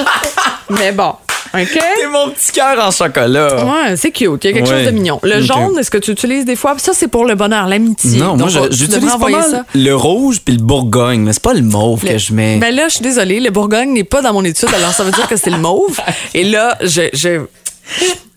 Mais 0.70 0.90
bon, 0.92 1.14
OK? 1.54 1.68
T'es 1.72 2.06
mon 2.12 2.30
petit 2.30 2.50
cœur 2.52 2.84
en 2.84 2.90
chocolat. 2.90 3.64
Ouais, 3.64 3.96
c'est 3.96 4.10
cute. 4.10 4.42
Il 4.44 4.46
y 4.48 4.50
a 4.50 4.52
quelque 4.54 4.68
Ouais. 4.68 4.76
chose 4.78 4.86
de 4.86 4.90
mignon. 4.90 5.20
Le 5.22 5.40
jaune, 5.40 5.78
est-ce 5.78 5.90
que 5.90 5.98
tu 5.98 6.10
utilises 6.10 6.44
des 6.44 6.56
fois? 6.56 6.74
Ça, 6.78 6.92
c'est 6.94 7.08
pour 7.08 7.24
le 7.24 7.36
bonheur, 7.36 7.66
l'amitié. 7.68 8.18
Non, 8.18 8.36
moi, 8.36 8.50
Donc, 8.50 8.70
tu 8.70 8.76
j'utilise 8.76 9.12
pas 9.12 9.28
mal 9.28 9.44
ça. 9.50 9.64
le 9.74 9.92
rouge 9.94 10.40
puis 10.44 10.56
le 10.56 10.62
bourgogne, 10.62 11.20
mais 11.22 11.32
c'est 11.32 11.42
pas 11.42 11.54
le 11.54 11.62
mauve 11.62 12.04
que 12.04 12.18
je 12.18 12.32
mets. 12.32 12.58
Ben 12.58 12.74
là, 12.74 12.88
je 12.88 12.94
suis 12.94 13.02
désolée, 13.02 13.38
le 13.40 13.50
Bourgogne 13.50 13.92
n'est 13.92 14.04
pas 14.04 14.20
dans 14.20 14.32
mon 14.32 14.44
étude, 14.44 14.68
alors 14.74 14.92
ça 14.92 15.04
veut 15.04 15.12
dire 15.12 15.28
que 15.28 15.36
c'est 15.36 15.50
le 15.50 15.58
mauve. 15.58 16.00
Et 16.34 16.42
là, 16.44 16.76
je, 16.82 17.02
je, 17.14 17.40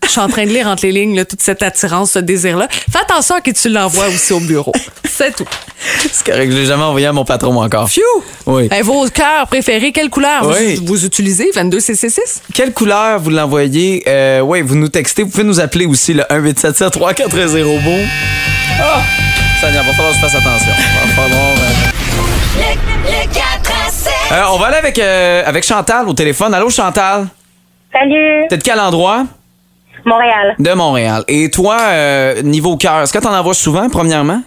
je 0.04 0.08
suis 0.08 0.20
en 0.20 0.28
train 0.28 0.44
de 0.44 0.50
lire 0.50 0.66
entre 0.66 0.84
les 0.84 0.92
lignes 0.92 1.16
là, 1.16 1.24
toute 1.24 1.40
cette 1.42 1.62
attirance, 1.62 2.12
ce 2.12 2.18
désir-là. 2.18 2.68
Fais 2.70 2.98
attention 3.00 3.34
à 3.36 3.40
qui 3.40 3.52
tu 3.52 3.68
l'envoies 3.68 4.08
aussi 4.08 4.32
au 4.32 4.40
bureau. 4.40 4.72
C'est 5.04 5.36
tout. 5.36 5.44
c'est 6.10 6.24
correct, 6.24 6.50
je 6.50 6.56
l'ai 6.56 6.64
jamais 6.66 6.82
envoyé 6.84 7.06
à 7.06 7.12
mon 7.12 7.24
patron 7.24 7.60
encore. 7.62 7.88
Phew! 7.88 8.00
Oui. 8.46 8.68
Ben, 8.68 8.82
vos 8.82 9.06
cœurs 9.08 9.46
préférés, 9.46 9.92
quelle 9.92 10.08
couleur 10.08 10.46
Oui. 10.48 10.76
vous, 10.76 10.86
vous 10.86 11.04
utilisez? 11.04 11.50
22CC6? 11.54 12.18
Quelle 12.54 12.72
couleur 12.72 13.20
vous 13.20 13.28
l'envoyez? 13.30 14.02
Euh, 14.06 14.40
oui, 14.40 14.62
vous 14.62 14.74
nous 14.74 14.88
textez. 14.88 15.22
Vous 15.22 15.28
pouvez 15.28 15.44
nous 15.44 15.60
appeler 15.60 15.84
aussi 15.84 16.14
le 16.14 16.24
1877 16.30 16.92
340 16.92 17.82
beau. 17.84 17.90
Ah! 18.80 19.02
Seigneur, 19.60 19.84
va 19.84 19.92
falloir 19.92 20.12
que 20.12 20.16
je 20.18 20.22
fasse 20.22 20.34
attention. 20.34 20.72
Va 20.72 21.12
falloir. 21.22 21.42
euh, 21.42 22.56
Le, 22.56 23.10
le 23.10 23.34
4 23.34 23.72
à 23.86 23.90
7. 23.90 24.12
Euh, 24.32 24.42
on 24.52 24.58
va 24.58 24.66
aller 24.68 24.76
avec, 24.78 24.98
euh, 24.98 25.42
avec 25.46 25.62
Chantal 25.64 26.08
au 26.08 26.14
téléphone. 26.14 26.54
Allô, 26.54 26.70
Chantal? 26.70 27.26
Salut, 27.92 28.46
T'es 28.48 28.56
de 28.56 28.62
quel 28.62 28.80
endroit? 28.80 29.24
Montréal. 30.04 30.54
De 30.58 30.72
Montréal. 30.72 31.24
Et 31.28 31.50
toi, 31.50 31.78
euh, 31.80 32.42
niveau 32.42 32.76
cœur, 32.76 33.00
est-ce 33.02 33.12
que 33.12 33.18
t'en 33.18 33.34
envoies 33.34 33.54
souvent, 33.54 33.88
premièrement? 33.88 34.42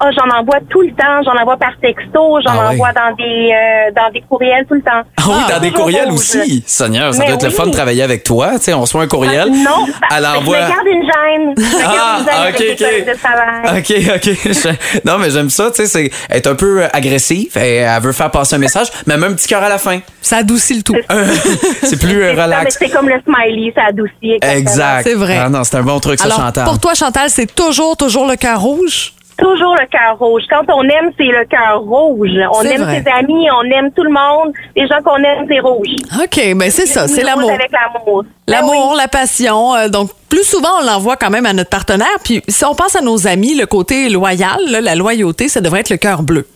Oh, 0.00 0.06
j'en 0.16 0.38
envoie 0.38 0.58
tout 0.70 0.82
le 0.82 0.90
temps. 0.90 1.22
J'en 1.24 1.36
envoie 1.40 1.56
par 1.56 1.72
texto. 1.82 2.38
J'en 2.46 2.52
Ah 2.52 2.66
oui. 2.68 2.74
envoie 2.76 2.92
dans 2.92 3.14
des 3.16 3.50
euh, 3.52 3.90
dans 3.96 4.10
des 4.12 4.20
courriels 4.20 4.64
tout 4.66 4.74
le 4.74 4.82
temps. 4.82 5.02
Ah 5.16 5.22
oui, 5.26 5.34
Ah, 5.46 5.52
dans 5.54 5.60
des 5.60 5.72
courriels 5.72 6.04
rouge. 6.10 6.14
aussi. 6.20 6.62
Seigneur, 6.66 7.12
ça 7.12 7.20
Mais 7.20 7.26
doit 7.26 7.34
être 7.34 7.42
le 7.44 7.50
fun 7.50 7.66
de 7.66 7.72
travailler 7.72 8.02
avec 8.04 8.22
toi. 8.22 8.52
Tu 8.58 8.64
sais, 8.64 8.74
on 8.74 8.82
reçoit 8.82 9.02
un 9.02 9.08
courriel. 9.08 9.48
Ah, 9.52 9.56
non, 9.56 9.86
Elle 9.86 10.22
parce 10.22 10.34
que 10.34 10.38
envoie. 10.38 10.56
je 10.56 10.62
me 10.62 10.68
garde 10.68 10.86
une 10.86 11.02
gêne. 11.02 11.54
Je 11.56 11.84
Ah, 11.84 12.20
garde 12.24 12.60
une 12.60 12.78
gêne 12.78 13.08
ok, 13.08 13.16
ok. 13.64 13.78
OK, 13.78 14.14
OK. 14.68 15.02
Non, 15.04 15.18
mais 15.18 15.30
j'aime 15.30 15.50
ça, 15.50 15.70
tu 15.70 15.84
sais, 15.84 15.86
c'est 15.86 16.10
être 16.30 16.46
un 16.46 16.54
peu 16.54 16.82
euh, 16.82 16.88
agressif. 16.92 17.56
et 17.56 17.76
Elle 17.78 18.00
veut 18.02 18.12
faire 18.12 18.30
passer 18.30 18.54
un 18.54 18.58
message, 18.58 18.88
mais 19.06 19.16
même 19.16 19.32
un 19.32 19.34
petit 19.34 19.48
cœur 19.48 19.62
à 19.64 19.68
la 19.68 19.78
fin. 19.78 19.98
Ça 20.22 20.36
adoucit 20.38 20.74
le 20.74 20.82
tout. 20.82 20.96
C'est 21.82 21.98
plus 21.98 22.22
euh, 22.22 22.32
relax. 22.40 22.76
C'est 22.78 22.88
comme 22.90 23.08
le 23.08 23.20
smiley, 23.24 23.72
ça 23.74 23.86
adoucit. 23.88 24.12
exactement. 24.22 24.52
Exact. 24.58 25.02
C'est 25.04 25.14
vrai. 25.14 25.38
Ah 25.44 25.48
non, 25.48 25.64
c'est 25.64 25.76
un 25.76 25.82
bon 25.82 25.98
truc, 25.98 26.18
ça, 26.20 26.26
Alors, 26.26 26.38
Chantal. 26.38 26.64
pour 26.64 26.78
toi, 26.78 26.94
Chantal, 26.94 27.30
c'est 27.30 27.52
toujours, 27.52 27.96
toujours 27.96 28.26
le 28.28 28.36
cœur 28.36 28.60
rouge? 28.60 29.12
Toujours 29.38 29.74
le 29.76 29.86
cœur 29.86 30.18
rouge. 30.18 30.42
Quand 30.50 30.64
on 30.68 30.82
aime, 30.82 31.10
c'est 31.16 31.24
le 31.24 31.44
cœur 31.44 31.80
rouge. 31.80 32.30
On 32.52 32.62
aime 32.62 32.82
vrai. 32.82 33.02
ses 33.04 33.10
amis, 33.10 33.46
on 33.50 33.62
aime 33.70 33.92
tout 33.92 34.02
le 34.02 34.10
monde. 34.10 34.52
Les 34.76 34.86
gens 34.88 35.00
qu'on 35.04 35.16
aime, 35.16 35.46
c'est 35.48 35.60
rouge. 35.60 35.86
OK, 36.20 36.54
ben 36.56 36.70
c'est 36.70 36.86
ça, 36.86 37.06
c'est 37.06 37.22
l'amour. 37.22 37.50
Avec 37.52 37.70
l'amour. 37.70 38.24
L'amour, 38.48 38.94
la 38.96 39.06
passion. 39.06 39.74
euh, 39.76 39.88
donc, 39.88 40.10
plus 40.28 40.42
souvent, 40.44 40.68
on 40.82 40.84
l'envoie 40.86 41.16
quand 41.16 41.30
même 41.30 41.46
à 41.46 41.52
notre 41.52 41.70
partenaire. 41.70 42.06
Puis, 42.24 42.42
si 42.48 42.64
on 42.64 42.74
pense 42.74 42.96
à 42.96 43.00
nos 43.00 43.28
amis, 43.28 43.54
le 43.54 43.66
côté 43.66 44.08
loyal, 44.08 44.58
là, 44.70 44.80
la 44.80 44.94
loyauté, 44.96 45.48
ça 45.48 45.60
devrait 45.60 45.80
être 45.80 45.90
le 45.90 45.96
cœur 45.98 46.22
bleu. 46.22 46.46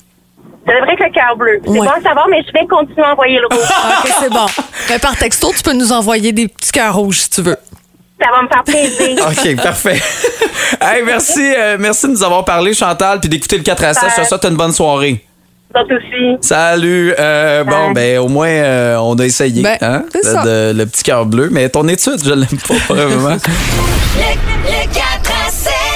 Ça 0.66 0.72
devrait 0.74 0.94
être 0.94 1.04
le 1.06 1.12
cœur 1.12 1.36
bleu. 1.36 1.60
C'est 1.64 1.70
Ouais. 1.70 1.78
bon 1.78 1.88
à 1.88 2.00
savoir, 2.00 2.26
mais 2.28 2.42
je 2.46 2.52
vais 2.52 2.66
continuer 2.66 3.02
à 3.04 3.12
envoyer 3.12 3.38
le 3.38 3.46
rouge. 3.46 3.64
OK, 4.04 4.10
c'est 4.20 4.30
bon. 4.30 4.46
Mais 4.90 4.98
par 4.98 5.16
texto, 5.16 5.52
tu 5.56 5.62
peux 5.62 5.72
nous 5.72 5.92
envoyer 5.92 6.32
des 6.32 6.48
petits 6.48 6.72
cœurs 6.72 6.94
rouges 6.96 7.18
si 7.20 7.30
tu 7.30 7.42
veux. 7.42 7.56
Ça 8.22 8.30
va 8.30 8.42
me 8.42 8.48
faire 8.48 8.64
plaisir. 8.64 9.26
OK, 9.56 9.62
parfait. 9.62 10.00
hey, 10.80 11.02
merci, 11.04 11.52
euh, 11.58 11.76
merci 11.80 12.06
de 12.06 12.12
nous 12.12 12.22
avoir 12.22 12.44
parlé, 12.44 12.72
Chantal, 12.74 13.20
puis 13.20 13.28
d'écouter 13.28 13.56
le 13.58 13.62
4 13.64 13.84
à 13.84 13.94
7. 13.94 14.10
Je 14.16 14.22
te 14.22 14.26
souhaite 14.28 14.44
une 14.44 14.56
bonne 14.56 14.72
soirée. 14.72 15.24
Aussi. 15.74 16.36
Salut. 16.42 17.14
Euh, 17.18 17.64
bon, 17.64 17.92
ben, 17.92 18.18
au 18.18 18.28
moins, 18.28 18.46
euh, 18.48 18.96
on 18.98 19.14
a 19.18 19.24
essayé. 19.24 19.62
Ben, 19.62 19.78
hein, 19.80 20.02
c'est 20.12 20.22
ça. 20.22 20.42
de- 20.42 20.72
le 20.76 20.84
petit 20.84 21.02
cœur 21.02 21.24
bleu. 21.24 21.48
Mais 21.50 21.66
ton 21.70 21.88
étude, 21.88 22.22
je 22.22 22.34
l'aime 22.34 22.46
pas 22.68 22.94
vraiment. 22.94 23.36
Le, 24.14 24.20
le 24.68 24.84
4 24.92 25.00
à 25.00 25.14
7. 25.14 25.21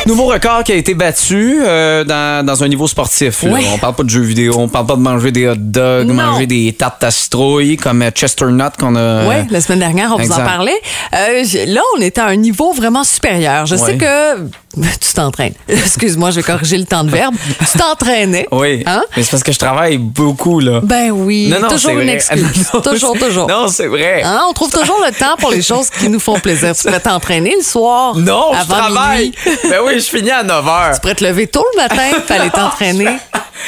Nouveau 0.07 0.27
record 0.27 0.63
qui 0.65 0.73
a 0.73 0.77
été 0.77 0.95
battu 0.95 1.59
euh, 1.65 2.05
dans, 2.05 2.45
dans 2.47 2.63
un 2.63 2.69
niveau 2.69 2.87
sportif. 2.87 3.43
là. 3.43 3.51
Oui. 3.53 3.67
On 3.75 3.79
parle 3.79 3.95
pas 3.95 4.03
de 4.05 4.11
jeux 4.11 4.21
vidéo, 4.23 4.55
on 4.57 4.69
parle 4.69 4.87
pas 4.87 4.95
de 4.97 5.01
manger 5.01 5.33
des 5.33 5.49
hot 5.49 5.55
dogs, 5.57 6.07
Non. 6.07 6.15
manger 6.15 6.47
des 6.47 6.73
tartes 6.73 7.03
à 7.05 7.11
citrouille 7.11 7.77
comme 7.77 8.03
euh, 8.03 8.11
Chesternut 8.15 8.77
qu'on 8.79 8.95
a. 8.97 9.27
Oui, 9.27 9.35
la 9.51 9.61
semaine 9.61 9.81
dernière, 9.81 10.13
on 10.15 10.19
vous 10.23 10.33
en 10.33 10.37
parlait. 10.37 10.81
Euh, 11.15 11.43
là, 11.67 11.81
on 11.97 12.01
est 12.01 12.19
à 12.19 12.27
un 12.27 12.37
niveau 12.37 12.73
vraiment 12.73 13.05
supérieur. 13.05 13.67
Je 13.67 13.77
sais 13.77 13.87
Ouais. 13.87 13.97
que 13.99 14.37
tu 15.01 15.13
t'entraînes. 15.15 15.55
Excuse-moi, 15.69 16.31
je 16.31 16.37
vais 16.37 16.43
corriger 16.43 16.77
le 16.79 16.85
temps 16.85 17.03
de 17.05 17.11
verbe. 17.11 17.35
Tu 17.73 17.79
t'entraînais. 17.79 18.47
Oui. 18.53 18.83
Hein? 18.87 19.03
Mais 19.17 19.23
c'est 19.23 19.31
parce 19.31 19.43
que 19.43 19.53
je 19.53 19.59
travaille 19.59 19.97
beaucoup, 19.99 20.61
là. 20.61 20.81
Ben 20.83 21.11
oui. 21.11 21.49
non, 21.49 21.61
non, 21.61 21.69
toujours 21.69 21.93
une 21.93 22.03
vrai. 22.05 22.15
excuse. 22.15 22.45
Non, 22.75 22.81
toujours, 22.81 23.17
toujours. 23.19 23.49
Non, 23.49 23.69
c'est 23.69 23.87
vrai. 23.87 24.23
Hein, 24.25 24.41
on 24.49 24.53
trouve 24.53 24.71
toujours 24.71 25.01
le 25.07 25.13
temps 25.15 25.37
pour 25.39 25.51
les 25.51 25.63
choses 25.63 25.89
qui 25.91 26.09
nous 26.09 26.21
font 26.21 26.39
plaisir. 26.39 26.75
Tu 26.77 26.83
pourrais 26.83 27.01
t'entraîner 27.01 27.55
le 27.57 27.63
soir. 27.65 28.15
Non, 28.17 28.51
je 28.53 28.59
avant 28.61 28.75
travaille. 28.75 29.33
minuit. 29.47 29.59
ben 29.71 29.79
oui, 29.87 29.96
je 30.01 30.17
finis 30.17 30.31
à 30.31 30.43
9 30.43 30.65
h. 30.65 30.95
Tu 30.95 31.01
pourrais 31.01 31.15
te 31.15 31.25
lever 31.25 31.47
tôt 31.47 31.65
le 31.75 31.83
matin 31.83 32.19
pour 32.27 32.37
aller 32.37 32.51
t'entraîner. 32.55 33.19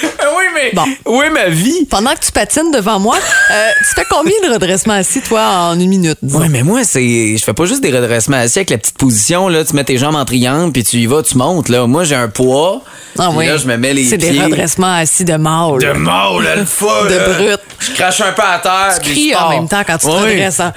Ben 0.02 0.26
oui, 0.36 0.44
mais. 0.54 0.72
Bon. 0.74 1.22
Est 1.22 1.30
ma 1.30 1.48
vie? 1.48 1.86
Pendant 1.90 2.14
que 2.14 2.20
tu 2.20 2.30
patines 2.30 2.70
devant 2.70 3.00
moi, 3.00 3.16
euh, 3.50 3.68
tu 3.78 3.94
fais 3.94 4.06
combien 4.08 4.34
de 4.46 4.52
redressements 4.52 4.94
assis, 4.94 5.20
toi, 5.20 5.42
en 5.70 5.80
une 5.80 5.88
minute? 5.88 6.18
disons? 6.22 6.40
Ouais, 6.40 6.48
mais 6.48 6.62
moi, 6.62 6.84
c'est. 6.84 7.36
Je 7.36 7.42
fais 7.44 7.54
pas 7.54 7.64
juste 7.64 7.82
des 7.82 7.90
redressements 7.90 8.36
assis 8.36 8.58
avec 8.58 8.70
la 8.70 8.78
petite 8.78 8.98
position, 8.98 9.48
là. 9.48 9.64
Tu 9.64 9.74
mets 9.74 9.84
tes 9.84 9.98
jambes 9.98 10.16
en 10.16 10.24
triangle, 10.24 10.72
puis 10.72 10.84
tu 10.84 10.98
y 10.98 11.06
vas, 11.06 11.22
tu 11.22 11.36
montes, 11.36 11.68
là. 11.68 11.86
Moi, 11.86 12.04
j'ai 12.04 12.14
un 12.14 12.28
poids. 12.28 12.82
Ah 13.18 13.30
oui. 13.32 13.46
Là, 13.46 13.56
je 13.56 13.66
me 13.66 13.76
mets 13.76 13.94
les 13.94 14.04
C'est 14.04 14.18
des 14.18 14.40
redressements 14.40 14.94
assis 14.94 15.24
de 15.24 15.34
mâle. 15.36 15.78
De 15.80 15.86
là, 15.86 16.54
le 16.56 16.64
fou. 16.64 16.86
De 17.08 17.14
là. 17.14 17.28
brute. 17.30 17.60
Je 17.80 17.92
crache 17.92 18.20
un 18.20 18.32
peu 18.32 18.42
à 18.42 18.58
terre. 18.58 18.98
Tu 19.02 19.10
cries 19.10 19.34
en 19.34 19.48
même 19.48 19.68
temps 19.68 19.82
quand 19.86 19.98
tu 19.98 20.06
te 20.06 20.10
redresses, 20.10 20.60
hein. 20.60 20.72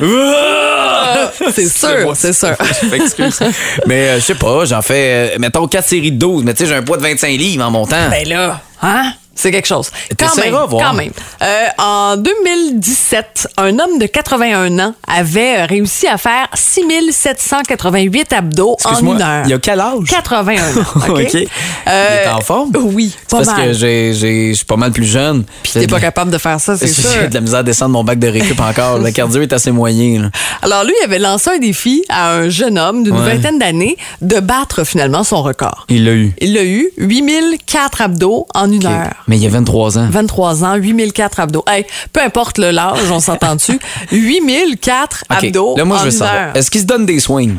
Ah! 0.93 1.31
C'est 1.53 1.67
sûr, 1.69 2.11
c'est 2.15 2.33
sûr. 2.33 2.55
Je 2.81 2.87
m'excuse. 2.91 3.39
mais 3.87 4.09
euh, 4.09 4.15
je 4.15 4.21
sais 4.21 4.35
pas, 4.35 4.65
j'en 4.65 4.81
fais, 4.81 5.33
euh, 5.35 5.39
mettons, 5.39 5.67
4 5.67 5.87
séries 5.87 6.11
de 6.11 6.17
12. 6.17 6.43
Mais 6.43 6.53
tu 6.53 6.63
sais, 6.63 6.69
j'ai 6.69 6.75
un 6.75 6.81
poids 6.83 6.97
de 6.97 7.03
25 7.03 7.27
livres 7.29 7.63
en 7.65 7.71
montant. 7.71 8.09
Ben 8.09 8.27
là, 8.27 8.61
hein? 8.81 9.13
C'est 9.33 9.51
quelque 9.51 9.67
chose. 9.67 9.89
Quand 10.19 10.35
même, 10.35 10.53
voir. 10.53 10.89
quand 10.91 10.93
même. 10.93 11.11
Euh, 11.41 11.65
en 11.79 12.17
2017, 12.17 13.47
un 13.57 13.79
homme 13.79 13.97
de 13.97 14.05
81 14.05 14.77
ans 14.79 14.93
avait 15.07 15.63
réussi 15.65 16.05
à 16.07 16.17
faire 16.17 16.47
6788 16.53 18.33
abdos 18.33 18.77
en 18.85 18.99
une 18.99 19.21
heure. 19.21 19.43
il 19.45 19.51
y 19.51 19.53
a 19.53 19.59
quel 19.59 19.79
âge? 19.79 20.03
81 20.09 20.61
ans. 20.61 20.83
OK? 21.09 21.33
Il 21.33 21.47
est 21.87 22.27
en 22.31 22.41
forme? 22.41 22.71
Oui, 22.75 23.15
pas 23.29 23.37
parce 23.37 23.47
mal. 23.57 23.67
que 23.67 23.73
je 23.73 24.53
suis 24.53 24.65
pas 24.65 24.75
mal 24.75 24.91
plus 24.91 25.05
jeune. 25.05 25.43
Puis 25.63 25.73
t'es 25.73 25.87
pas 25.87 25.99
capable 25.99 26.31
de 26.31 26.37
faire 26.37 26.59
ça, 26.59 26.77
c'est 26.77 26.87
sûr. 26.91 27.09
J'ai 27.21 27.27
de 27.27 27.33
la 27.33 27.41
misère 27.41 27.59
à 27.59 27.63
descendre 27.63 27.91
mon 27.91 28.03
bac 28.03 28.19
de 28.19 28.27
récup 28.27 28.59
encore. 28.59 28.99
Le 28.99 29.11
cardio 29.11 29.41
est 29.41 29.53
assez 29.53 29.71
moyen. 29.71 30.23
là. 30.23 30.29
Alors 30.61 30.83
lui, 30.83 30.93
il 31.01 31.03
avait 31.05 31.19
lancé 31.19 31.49
un 31.49 31.57
défi 31.59 32.03
à 32.09 32.33
un 32.33 32.49
jeune 32.49 32.77
homme 32.77 33.03
d'une 33.03 33.11
Ouais. 33.21 33.35
vingtaine 33.35 33.59
d'années 33.59 33.97
de 34.21 34.39
battre 34.39 34.83
finalement 34.83 35.23
son 35.23 35.41
record. 35.43 35.85
Il 35.89 36.05
l'a 36.05 36.13
eu. 36.13 36.33
Il 36.39 36.53
l'a 36.53 36.63
eu, 36.63 36.89
8004 36.97 38.01
abdos 38.01 38.47
en 38.55 38.71
une 38.71 38.85
heure. 38.85 39.13
Mais 39.31 39.37
il 39.37 39.43
y 39.43 39.47
a 39.47 39.49
23 39.49 39.97
ans. 39.97 40.07
23 40.11 40.65
ans, 40.65 40.75
8004 40.75 41.39
abdos. 41.39 41.63
Hey, 41.65 41.85
peu 42.11 42.21
importe 42.21 42.57
le 42.57 42.71
l'âge, 42.71 43.09
on 43.09 43.21
s'entend 43.21 43.55
dessus. 43.55 43.79
8004 44.11 45.23
OK. 45.29 45.37
abdos 45.45 45.77
Là, 45.77 45.85
moi, 45.85 45.99
je 45.99 46.03
veux 46.03 46.11
savoir. 46.11 46.53
Est-ce 46.53 46.69
qu'il 46.69 46.81
se 46.81 46.85
donne 46.85 47.05
des 47.05 47.17
swings? 47.21 47.55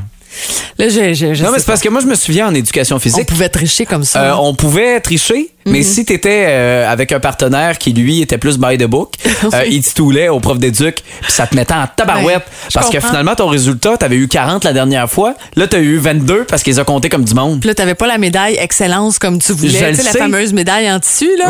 Là, 0.79 0.91
je, 0.91 1.15
je, 1.15 1.33
je 1.33 1.43
Non, 1.43 1.51
mais 1.51 1.59
c'est 1.61 1.65
parce 1.65 1.81
que 1.81 1.89
moi, 1.89 2.03
je 2.03 2.07
me 2.07 2.15
souviens 2.15 2.49
en 2.49 2.55
éducation 2.55 2.97
On 2.97 2.99
physique. 2.99 3.27
pouvait 3.27 3.49
tricher 3.49 3.87
comme 3.87 4.05
ça. 4.05 4.23
Euh, 4.23 4.35
on 4.39 4.55
pouvait 4.55 5.01
tricher, 5.01 5.49
Mhm. 5.65 5.73
mais 5.73 5.83
si 5.83 6.05
t'étais 6.05 6.47
euh, 6.49 6.91
avec 6.91 7.13
un 7.13 7.21
partenaire 7.21 7.79
qui, 7.79 7.93
lui, 7.93 8.21
était 8.21 8.39
plus 8.39 8.59
by 8.59 8.77
the 8.79 8.85
book, 8.85 9.15
euh, 9.55 9.65
il 9.69 9.83
titoulait 9.83 10.29
au 10.29 10.41
prof 10.41 10.59
d'éduc, 10.59 11.03
puis 11.23 11.33
ça 11.33 11.47
te 11.47 11.55
mettait 11.55 11.75
en 11.75 11.87
tabarouette. 11.87 12.43
Je 12.69 12.75
parce 12.75 12.91
que 12.91 13.01
finalement, 13.01 13.35
ton 13.35 13.47
résultat, 13.49 13.97
t'avais 13.97 14.17
eu 14.17 14.29
40 14.29 14.65
la 14.65 14.73
dernière 14.73 15.11
fois. 15.11 15.35
Là, 15.57 15.67
t'as 15.67 15.79
eu 15.81 15.99
22 15.99 16.45
parce 16.45 16.63
qu'ils 16.63 16.81
ont 16.81 16.85
compté 16.85 17.09
comme 17.09 17.25
du 17.25 17.35
monde. 17.35 17.61
Puis 17.61 17.69
là, 17.69 17.75
t'avais 17.75 17.95
pas 17.95 18.07
la 18.07 18.19
médaille 18.19 18.57
excellence 18.57 19.19
comme 19.19 19.39
tu 19.41 19.53
voulais. 19.53 19.93
Tu 19.93 19.97
sais, 19.97 20.03
la 20.03 20.13
fameuse 20.13 20.53
médaille 20.53 20.91
en 20.91 20.99
tissu, 21.01 21.31
là. 21.39 21.47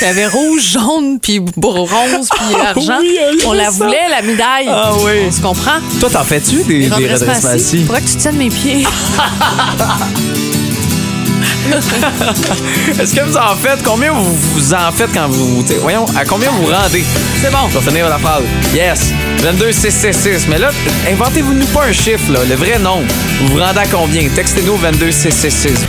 T'avais 0.00 0.26
rouge, 0.26 0.72
jaune, 0.72 1.18
puis 1.20 1.40
bronze, 1.40 2.28
puis 2.30 2.54
argent. 2.66 2.98
oui, 3.00 3.18
On 3.46 3.52
la 3.52 3.64
ça. 3.64 3.70
voulait, 3.70 4.08
la 4.10 4.22
médaille. 4.22 4.66
Ah 4.68 4.92
oui. 5.04 5.12
On 5.28 5.32
se 5.32 5.40
comprend? 5.40 5.78
Toi, 6.00 6.10
t'en 6.10 6.24
fais-tu 6.24 6.62
des, 6.64 6.88
des 6.88 6.94
redressements 7.08 7.50
assis? 7.50 7.84
Faudrait 7.84 8.02
que 8.02 8.08
tu 8.08 8.16
tiennes 8.16 8.36
mes 8.36 8.50
pieds. 8.50 8.84
Est-ce 13.00 13.14
que 13.14 13.20
vous 13.22 13.36
en 13.36 13.56
faites? 13.56 13.82
Combien 13.82 14.12
vous, 14.12 14.34
vous 14.34 14.74
en 14.74 14.92
faites 14.92 15.12
quand 15.12 15.28
vous. 15.28 15.64
Voyons, 15.80 16.04
à 16.16 16.24
combien 16.24 16.50
vous 16.50 16.66
rendez? 16.66 17.04
C'est 17.40 17.50
bon. 17.50 17.68
Je 17.72 17.78
vais 17.78 17.90
finir 17.90 18.08
la 18.08 18.18
phrase. 18.18 18.44
Yes. 18.74 19.12
22 19.42 19.72
666. 19.72 20.48
Mais 20.48 20.58
là, 20.58 20.70
inventez-vous-nous 21.10 21.66
pas 21.66 21.86
un 21.86 21.92
chiffre, 21.92 22.32
là. 22.32 22.40
Le 22.48 22.54
vrai 22.54 22.78
nombre. 22.78 23.06
Vous 23.40 23.54
vous 23.54 23.60
rendez 23.60 23.80
à 23.80 23.86
combien? 23.86 24.28
Textez-nous 24.28 24.72
au 24.74 24.76
22 24.76 25.10
666. 25.10 25.86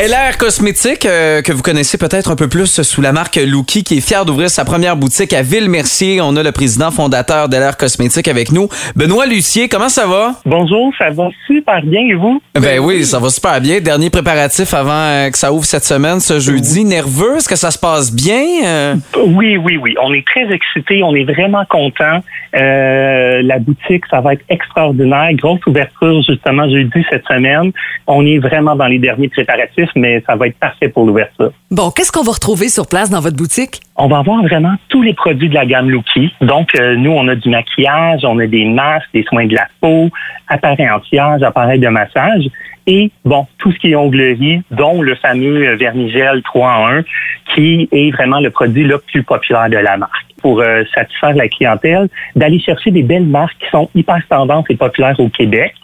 LR 0.00 0.38
Cosmétique, 0.38 1.04
euh, 1.04 1.42
que 1.42 1.52
vous 1.52 1.60
connaissez 1.60 1.98
peut-être 1.98 2.30
un 2.30 2.34
peu 2.36 2.48
plus 2.48 2.80
sous 2.80 3.02
la 3.02 3.12
marque 3.12 3.36
Lucky, 3.36 3.84
qui 3.84 3.98
est 3.98 4.00
fier 4.00 4.24
d'ouvrir 4.24 4.48
sa 4.48 4.64
première 4.64 4.96
boutique 4.96 5.34
à 5.34 5.42
Ville-Mercier. 5.42 6.22
On 6.22 6.36
a 6.36 6.42
le 6.42 6.52
président 6.52 6.90
fondateur 6.90 7.50
d'LR 7.50 7.76
Cosmétique 7.76 8.26
avec 8.26 8.50
nous. 8.50 8.70
Benoît 8.96 9.26
Lucier, 9.26 9.68
comment 9.68 9.90
ça 9.90 10.06
va? 10.06 10.36
Bonjour, 10.46 10.90
ça 10.96 11.10
va 11.10 11.28
super 11.46 11.82
bien 11.82 12.00
et 12.00 12.14
vous? 12.14 12.40
Ben 12.54 12.78
oui, 12.78 13.04
ça 13.04 13.18
va 13.18 13.28
super 13.28 13.60
bien. 13.60 13.80
Dernier 13.80 14.08
préparatif 14.08 14.72
avant 14.72 14.90
euh, 14.90 15.28
que 15.28 15.36
ça 15.36 15.52
ouvre 15.52 15.66
cette 15.66 15.84
semaine, 15.84 16.18
ce 16.20 16.40
jeudi. 16.40 16.82
Nerveux, 16.86 17.36
est-ce 17.36 17.48
que 17.50 17.56
ça 17.56 17.70
se 17.70 17.78
passe 17.78 18.10
bien? 18.10 18.42
Euh, 18.64 18.94
Oui, 19.18 19.58
oui, 19.58 19.76
oui. 19.76 19.96
On 20.02 20.14
est 20.14 20.24
très 20.26 20.50
excités, 20.50 21.02
on 21.02 21.14
est 21.14 21.24
vraiment 21.24 21.66
contents. 21.68 22.20
Euh, 22.54 23.42
la 23.42 23.58
boutique, 23.58 24.04
ça 24.10 24.20
va 24.20 24.34
être 24.34 24.44
extraordinaire. 24.48 25.28
Grosse 25.34 25.64
ouverture 25.66 26.22
justement 26.22 26.68
jeudi 26.68 27.04
cette 27.10 27.26
semaine. 27.26 27.72
On 28.06 28.26
est 28.26 28.38
vraiment 28.38 28.74
dans 28.74 28.86
les 28.86 28.98
derniers 28.98 29.28
préparatifs, 29.28 29.90
mais 29.94 30.22
ça 30.26 30.36
va 30.36 30.48
être 30.48 30.58
parfait 30.58 30.88
pour 30.88 31.06
l'ouverture. 31.06 31.52
Bon, 31.70 31.90
qu'est-ce 31.90 32.10
qu'on 32.10 32.22
va 32.24 32.32
retrouver 32.32 32.68
sur 32.68 32.86
place 32.86 33.10
dans 33.10 33.20
votre 33.20 33.36
boutique? 33.36 33.80
On 34.02 34.08
va 34.08 34.20
avoir 34.20 34.42
vraiment 34.42 34.76
tous 34.88 35.02
les 35.02 35.12
produits 35.12 35.50
de 35.50 35.54
la 35.54 35.66
gamme 35.66 35.90
Lucky. 35.90 36.32
Donc, 36.40 36.74
euh, 36.74 36.96
nous, 36.96 37.10
on 37.10 37.28
a 37.28 37.34
du 37.34 37.50
maquillage, 37.50 38.24
on 38.24 38.38
a 38.38 38.46
des 38.46 38.64
masques, 38.64 39.10
des 39.12 39.22
soins 39.24 39.44
de 39.44 39.54
la 39.54 39.66
peau, 39.78 40.08
appareils 40.48 40.88
anti-âge, 40.88 41.42
appareils 41.42 41.80
de 41.80 41.88
massage. 41.88 42.48
Et, 42.86 43.10
bon, 43.26 43.46
tout 43.58 43.70
ce 43.72 43.78
qui 43.78 43.90
est 43.90 43.94
onglerie, 43.94 44.62
dont 44.70 45.02
le 45.02 45.14
fameux 45.16 45.68
euh, 45.68 45.76
Vernigel 45.76 46.40
3 46.42 46.66
en 46.66 46.88
1, 46.88 47.02
qui 47.54 47.90
est 47.92 48.10
vraiment 48.12 48.40
le 48.40 48.48
produit 48.48 48.84
le 48.84 48.96
plus 49.00 49.22
populaire 49.22 49.68
de 49.68 49.76
la 49.76 49.98
marque. 49.98 50.30
Pour 50.40 50.62
euh, 50.62 50.82
satisfaire 50.94 51.34
la 51.34 51.48
clientèle, 51.48 52.08
d'aller 52.36 52.58
chercher 52.58 52.92
des 52.92 53.02
belles 53.02 53.26
marques 53.26 53.58
qui 53.58 53.68
sont 53.68 53.90
hyper 53.94 54.22
tendances 54.30 54.64
et 54.70 54.76
populaires 54.76 55.20
au 55.20 55.28
Québec. 55.28 55.74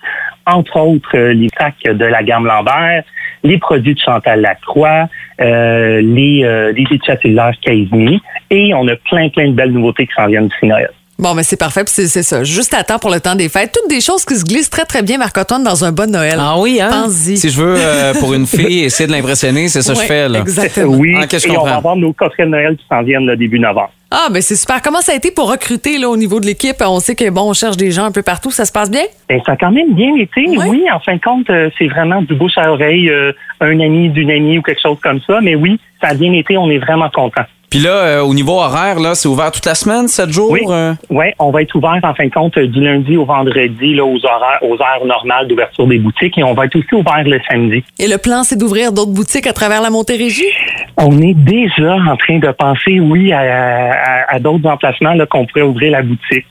Entre 0.47 0.77
autres, 0.79 1.17
euh, 1.17 1.33
les 1.33 1.49
sacs 1.59 1.75
de 1.85 2.05
la 2.05 2.23
gamme 2.23 2.47
Lambert, 2.47 3.03
les 3.43 3.59
produits 3.59 3.95
de 3.95 4.01
Chantal 4.01 4.41
Lacroix, 4.41 5.09
euh, 5.41 6.01
les, 6.01 6.43
euh, 6.45 6.73
les 6.73 6.83
étiquettes 6.83 7.21
cellulaires 7.23 7.53
Casey. 7.63 8.19
Et 8.51 8.73
on 8.75 8.87
a 8.89 8.97
plein, 8.97 9.29
plein 9.29 9.49
de 9.49 9.53
belles 9.55 9.73
nouveautés 9.73 10.07
qui 10.07 10.13
s'en 10.15 10.27
viennent 10.27 10.49
d'ici 10.49 10.67
Noël. 10.67 10.91
Bon, 11.19 11.33
mais 11.35 11.43
c'est 11.45 11.57
parfait, 11.57 11.83
puis 11.83 11.93
c'est 11.95 12.09
c'est 12.09 12.23
ça. 12.23 12.45
Juste 12.45 12.75
à 12.75 12.85
temps 12.85 12.99
pour 12.99 13.11
le 13.11 13.21
temps 13.21 13.35
des 13.35 13.49
fêtes. 13.49 13.73
Toutes 13.73 13.89
des 13.91 14.03
choses 14.03 14.25
qui 14.27 14.37
se 14.37 14.45
glissent 14.45 14.69
très, 14.69 14.85
très 14.85 15.01
bien, 15.03 15.17
Marc-Antoine, 15.17 15.65
dans 15.65 15.83
un 15.83 15.91
bon 15.91 16.11
Noël. 16.11 16.37
Ah 16.39 16.57
oui, 16.59 16.79
hein? 16.79 16.91
Pense-y. 16.91 17.39
Si 17.39 17.49
je 17.49 17.59
veux, 17.63 17.75
euh, 17.79 18.13
pour 18.21 18.35
une 18.35 18.47
fille, 18.59 18.85
essayer 18.85 19.07
de 19.07 19.13
l'impressionner, 19.13 19.69
c'est 19.69 19.81
ça 19.81 19.95
que 19.95 20.01
je 20.01 20.05
fais, 20.05 20.29
là. 20.29 20.41
Exactement. 20.41 20.95
Oui, 20.95 21.15
Ah, 21.19 21.25
et 21.25 21.57
on 21.57 21.65
va 21.65 21.77
avoir 21.77 21.97
nos 21.97 22.13
coffrets 22.13 22.45
de 22.45 22.51
Noël 22.51 22.77
qui 22.77 22.85
s'en 22.87 23.03
viennent 23.03 23.25
le 23.27 23.37
début 23.37 23.59
novembre. 23.59 23.93
Ah, 24.11 24.29
ben 24.31 24.41
c'est 24.41 24.55
super. 24.55 24.81
Comment 24.83 25.01
ça 25.01 25.13
a 25.13 25.15
été 25.17 25.33
pour 25.33 25.51
recruter 25.51 25.99
là, 25.99 26.09
au 26.09 26.17
niveau 26.17 26.39
de 26.39 26.47
l'équipe? 26.47 26.77
On 26.81 27.01
sait 27.01 27.17
que, 27.17 27.29
bon, 27.29 27.51
on 27.51 27.53
cherche 27.55 27.77
des 27.77 27.91
gens 27.91 28.05
un 28.05 28.13
peu 28.13 28.23
partout. 28.23 28.53
Ça 28.53 28.65
se 28.65 28.73
passe 28.73 28.91
bien? 28.91 29.03
Ben, 29.29 29.41
ça 29.45 29.53
a 29.53 29.57
quand 29.57 29.73
même 29.73 29.95
bien 29.95 30.15
été. 30.15 30.47
Oui, 30.47 30.85
en 30.93 31.01
fin 31.01 31.17
de 31.17 31.21
compte, 31.21 31.51
euh, 31.51 31.71
c'est 31.77 31.89
vraiment 31.89 32.23
du 32.23 32.35
bouche 32.35 32.57
à 32.57 32.71
oreille, 32.71 33.11
euh, 33.11 33.33
un 33.61 33.81
ami 33.81 34.09
d'une 34.11 34.31
amie 34.31 34.59
ou 34.59 34.63
quelque 34.63 34.81
chose 34.81 34.99
comme 35.03 35.21
ça. 35.27 35.41
Mais 35.41 35.57
oui, 35.57 35.81
ça 36.01 36.09
a 36.09 36.15
bien 36.15 36.33
été. 36.33 36.57
On 36.57 36.71
est 36.71 36.79
vraiment 36.79 37.11
contents. 37.11 37.47
Puis 37.71 37.81
là, 37.81 37.91
euh, 37.91 38.21
au 38.23 38.33
niveau 38.33 38.53
horaire, 38.61 39.01
là, 39.01 39.15
c'est 39.15 39.29
ouvert 39.29 39.51
toute 39.51 39.67
la 39.67 39.75
semaine, 39.75 40.07
7 40.09 40.31
jours? 40.31 40.51
Oui. 40.51 40.61
euh? 40.71 40.95
Ouais, 41.11 41.35
on 41.39 41.51
va 41.51 41.63
être 41.63 41.75
ouvert 41.75 41.99
en 42.03 42.15
fin 42.15 42.27
de 42.27 42.31
compte 42.33 42.59
du 42.59 42.81
lundi 42.81 43.17
au 43.17 43.25
vendredi 43.25 43.95
là, 43.95 44.05
aux 44.05 44.25
horaires, 44.25 44.59
aux 44.63 44.75
heures 44.75 45.05
normales 45.07 45.49
d'ouverture 45.49 45.87
des 45.87 45.99
boutiques 45.99 46.39
et 46.39 46.45
on 46.45 46.55
va 46.55 46.67
être 46.67 46.77
aussi 46.77 46.95
ouvert 46.95 47.25
le 47.25 47.41
samedi. 47.51 47.83
Et 47.99 48.07
le 48.09 48.19
plan, 48.19 48.45
c'est 48.45 48.57
d'ouvrir 48.57 48.93
d'autres 48.93 49.13
boutiques 49.13 49.47
à 49.47 49.53
travers 49.53 49.83
la 49.83 49.91
Montérégie? 49.91 50.47
On 50.97 51.21
est 51.21 51.35
déjà 51.35 51.95
en 51.97 52.17
train 52.17 52.39
de 52.39 52.51
penser, 52.53 53.01
oui, 53.01 53.33
à, 53.33 53.41
à- 53.41 54.35
à 54.35 54.39
d'autres 54.39 54.69
emplacements 54.69 55.15
là, 55.15 55.27
qu'on 55.27 55.45
pourrait 55.47 55.63
ouvrir 55.63 55.93
la 55.93 56.03
boutique. 56.03 56.47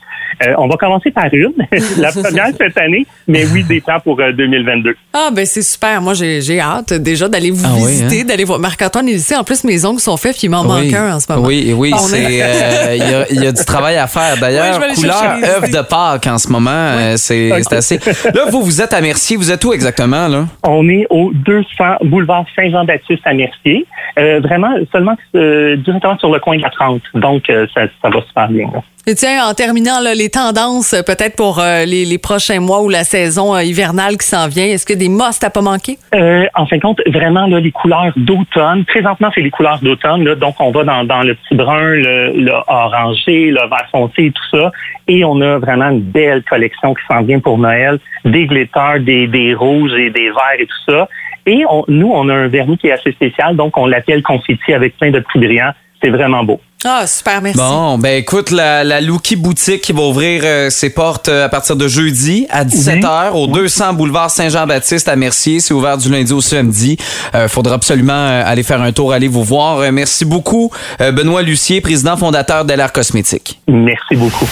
Euh, 0.46 0.54
on 0.58 0.68
va 0.68 0.76
commencer 0.76 1.10
par 1.10 1.26
une, 1.32 1.52
la 1.98 2.12
première 2.12 2.48
cette 2.58 2.78
année, 2.78 3.06
mais 3.26 3.44
oui, 3.52 3.64
des 3.64 3.80
plans 3.80 4.00
pour 4.00 4.20
euh, 4.20 4.32
2022. 4.32 4.94
Ah, 5.12 5.30
ben 5.32 5.46
c'est 5.46 5.62
super. 5.62 6.00
Moi, 6.02 6.14
j'ai 6.14 6.40
j'ai 6.42 6.60
hâte 6.60 6.92
déjà 6.92 7.28
d'aller 7.28 7.50
vous 7.50 7.64
Ah 7.66 7.70
oui, 7.74 7.86
visiter, 7.92 8.20
hein? 8.20 8.24
d'aller 8.24 8.44
voir. 8.44 8.58
Marc-Antoine, 8.58 9.08
il 9.08 9.20
sait, 9.20 9.36
en 9.36 9.44
plus, 9.44 9.64
mes 9.64 9.84
ongles 9.84 10.00
sont 10.00 10.16
faits, 10.16 10.32
puis 10.36 10.46
il 10.46 10.50
m'en 10.50 10.64
manque 10.64 10.92
un 10.92 11.14
en 11.16 11.20
ce 11.20 11.32
moment. 11.32 11.46
Oui, 11.46 11.72
oui, 11.76 11.92
c'est 11.98 12.20
est- 12.22 12.42
euh, 12.42 12.94
il 12.96 13.10
y, 13.10 13.14
a, 13.14 13.26
il 13.30 13.44
y 13.44 13.46
a 13.46 13.52
du 13.52 13.64
travail 13.64 13.96
à 13.96 14.06
faire. 14.06 14.36
D'ailleurs, 14.40 14.74
je 14.74 14.78
vais 14.78 14.84
aller 14.86 14.94
couleur 14.94 15.22
œuf 15.42 15.70
de 15.70 15.80
Pâques 15.82 16.26
en 16.26 16.38
ce 16.38 16.48
moment, 16.48 16.70
euh, 16.70 17.14
c'est 17.16 17.52
Ok. 17.52 17.58
c'est 17.68 17.76
assez. 17.76 17.98
Là, 18.34 18.46
vous, 18.50 18.62
vous 18.62 18.80
êtes 18.82 18.92
à 18.92 19.00
Mercier. 19.00 19.36
Vous 19.36 19.50
êtes 19.50 19.64
où 19.64 19.72
exactement, 19.72 20.28
là? 20.28 20.46
On 20.64 20.88
est 20.88 21.06
au 21.10 21.32
200 21.32 21.64
boulevard 22.04 22.44
Saint-Jean-Baptiste 22.56 23.22
à 23.24 23.32
Mercier. 23.34 23.86
Euh, 24.18 24.40
vraiment, 24.40 24.74
seulement 24.92 25.14
euh, 25.34 25.76
directement 25.76 26.18
sur 26.18 26.32
le 26.32 26.40
coin 26.40 26.56
de 26.56 26.62
la 26.62 26.70
30. 26.70 27.02
Donc, 27.14 27.50
euh, 27.50 27.66
ça, 27.74 27.82
ça 28.02 28.08
va 28.08 28.20
super 28.26 28.48
bien. 28.48 28.66
là. 28.72 28.80
Et 29.08 29.14
tiens, 29.14 29.46
en 29.48 29.54
terminant, 29.54 30.00
là, 30.00 30.14
les 30.14 30.30
tendances, 30.30 30.92
euh, 30.92 31.02
peut-être 31.06 31.36
pour 31.36 31.60
euh, 31.60 31.84
les, 31.84 32.04
les 32.04 32.18
prochains 32.18 32.58
mois 32.58 32.82
ou 32.82 32.88
la 32.88 33.04
saison 33.04 33.56
hivernale 33.56 34.16
qui 34.18 34.26
s'en 34.26 34.48
vient, 34.48 34.64
est-ce 34.64 34.90
a 34.92 34.96
des 34.96 35.08
musts 35.08 35.44
à 35.44 35.50
pas 35.50 35.60
manquer? 35.60 35.96
Euh, 36.12 36.44
en 36.56 36.66
fin 36.66 36.78
de 36.78 36.82
compte, 36.82 37.00
vraiment, 37.12 37.46
là, 37.46 37.60
les 37.60 37.70
couleurs 37.70 38.10
d'automne. 38.16 38.84
Présentement, 38.84 39.30
c'est 39.32 39.42
les 39.42 39.50
couleurs 39.50 39.78
d'automne. 39.80 40.24
Donc, 40.34 40.56
on 40.58 40.72
va 40.72 40.82
dans, 40.82 41.04
dans 41.04 41.22
le 41.22 41.36
petit 41.36 41.54
brun, 41.54 41.78
le, 41.90 42.32
le 42.32 42.52
orangé, 42.66 43.50
le 43.52 43.60
vert 43.68 43.86
foncé 43.92 44.24
et 44.24 44.32
tout 44.32 44.58
ça. 44.58 44.72
Et 45.06 45.24
on 45.24 45.40
a 45.40 45.58
vraiment 45.58 45.90
une 45.90 46.00
belle 46.00 46.42
collection 46.42 46.94
qui 46.94 47.02
s'en 47.08 47.22
vient 47.22 47.38
pour 47.38 47.58
Noël. 47.58 48.00
Des 48.24 48.46
glitters, 48.46 48.98
des, 49.00 49.28
des 49.28 49.54
rouges 49.54 49.92
et 49.92 50.10
des 50.10 50.30
verts 50.30 50.58
et 50.58 50.66
tout 50.66 50.90
ça. 50.92 51.08
Et 51.46 51.64
on, 51.70 51.84
nous, 51.88 52.10
on 52.12 52.28
a 52.28 52.34
un 52.34 52.48
vernis 52.48 52.76
qui 52.76 52.88
est 52.88 52.92
assez 52.92 53.12
spécial. 53.12 53.56
Donc, 53.56 53.76
on 53.78 53.86
l'appelle 53.86 54.22
confetti 54.22 54.72
avec 54.72 54.96
plein 54.98 55.10
de 55.10 55.20
petits 55.20 55.38
brillants. 55.38 55.72
C'est 56.02 56.10
vraiment 56.10 56.44
beau. 56.44 56.60
Ah, 56.84 57.06
super, 57.06 57.40
merci. 57.40 57.58
Bon, 57.58 57.98
ben 57.98 58.18
écoute, 58.18 58.50
la, 58.50 58.84
la 58.84 59.00
Lucky 59.00 59.34
Boutique 59.34 59.80
qui 59.80 59.92
va 59.92 60.02
ouvrir 60.02 60.42
euh, 60.44 60.70
ses 60.70 60.90
portes 60.90 61.28
euh, 61.28 61.46
à 61.46 61.48
partir 61.48 61.74
de 61.74 61.88
jeudi 61.88 62.46
à 62.50 62.64
17h 62.64 63.32
au 63.32 63.46
200 63.46 63.94
boulevard 63.94 64.30
Saint-Jean-Baptiste 64.30 65.08
à 65.08 65.16
Mercier. 65.16 65.58
C'est 65.60 65.72
ouvert 65.72 65.96
du 65.96 66.10
lundi 66.10 66.32
au 66.32 66.40
samedi. 66.42 66.98
Euh, 67.34 67.48
faudra 67.48 67.74
absolument 67.74 68.12
euh, 68.12 68.42
aller 68.44 68.62
faire 68.62 68.82
un 68.82 68.92
tour, 68.92 69.12
aller 69.12 69.26
vous 69.26 69.42
voir. 69.42 69.78
Euh, 69.78 69.90
merci 69.90 70.24
beaucoup, 70.26 70.70
euh, 71.00 71.12
Benoît 71.12 71.42
Lucier, 71.42 71.80
président 71.80 72.16
fondateur 72.16 72.64
d'LR 72.64 72.92
Cosmétique. 72.92 73.58
Merci 73.66 74.14
beaucoup. 74.14 74.46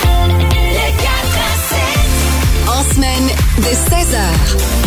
En 2.66 2.82
semaine 2.82 3.26
de 3.58 3.64
16h. 3.64 4.83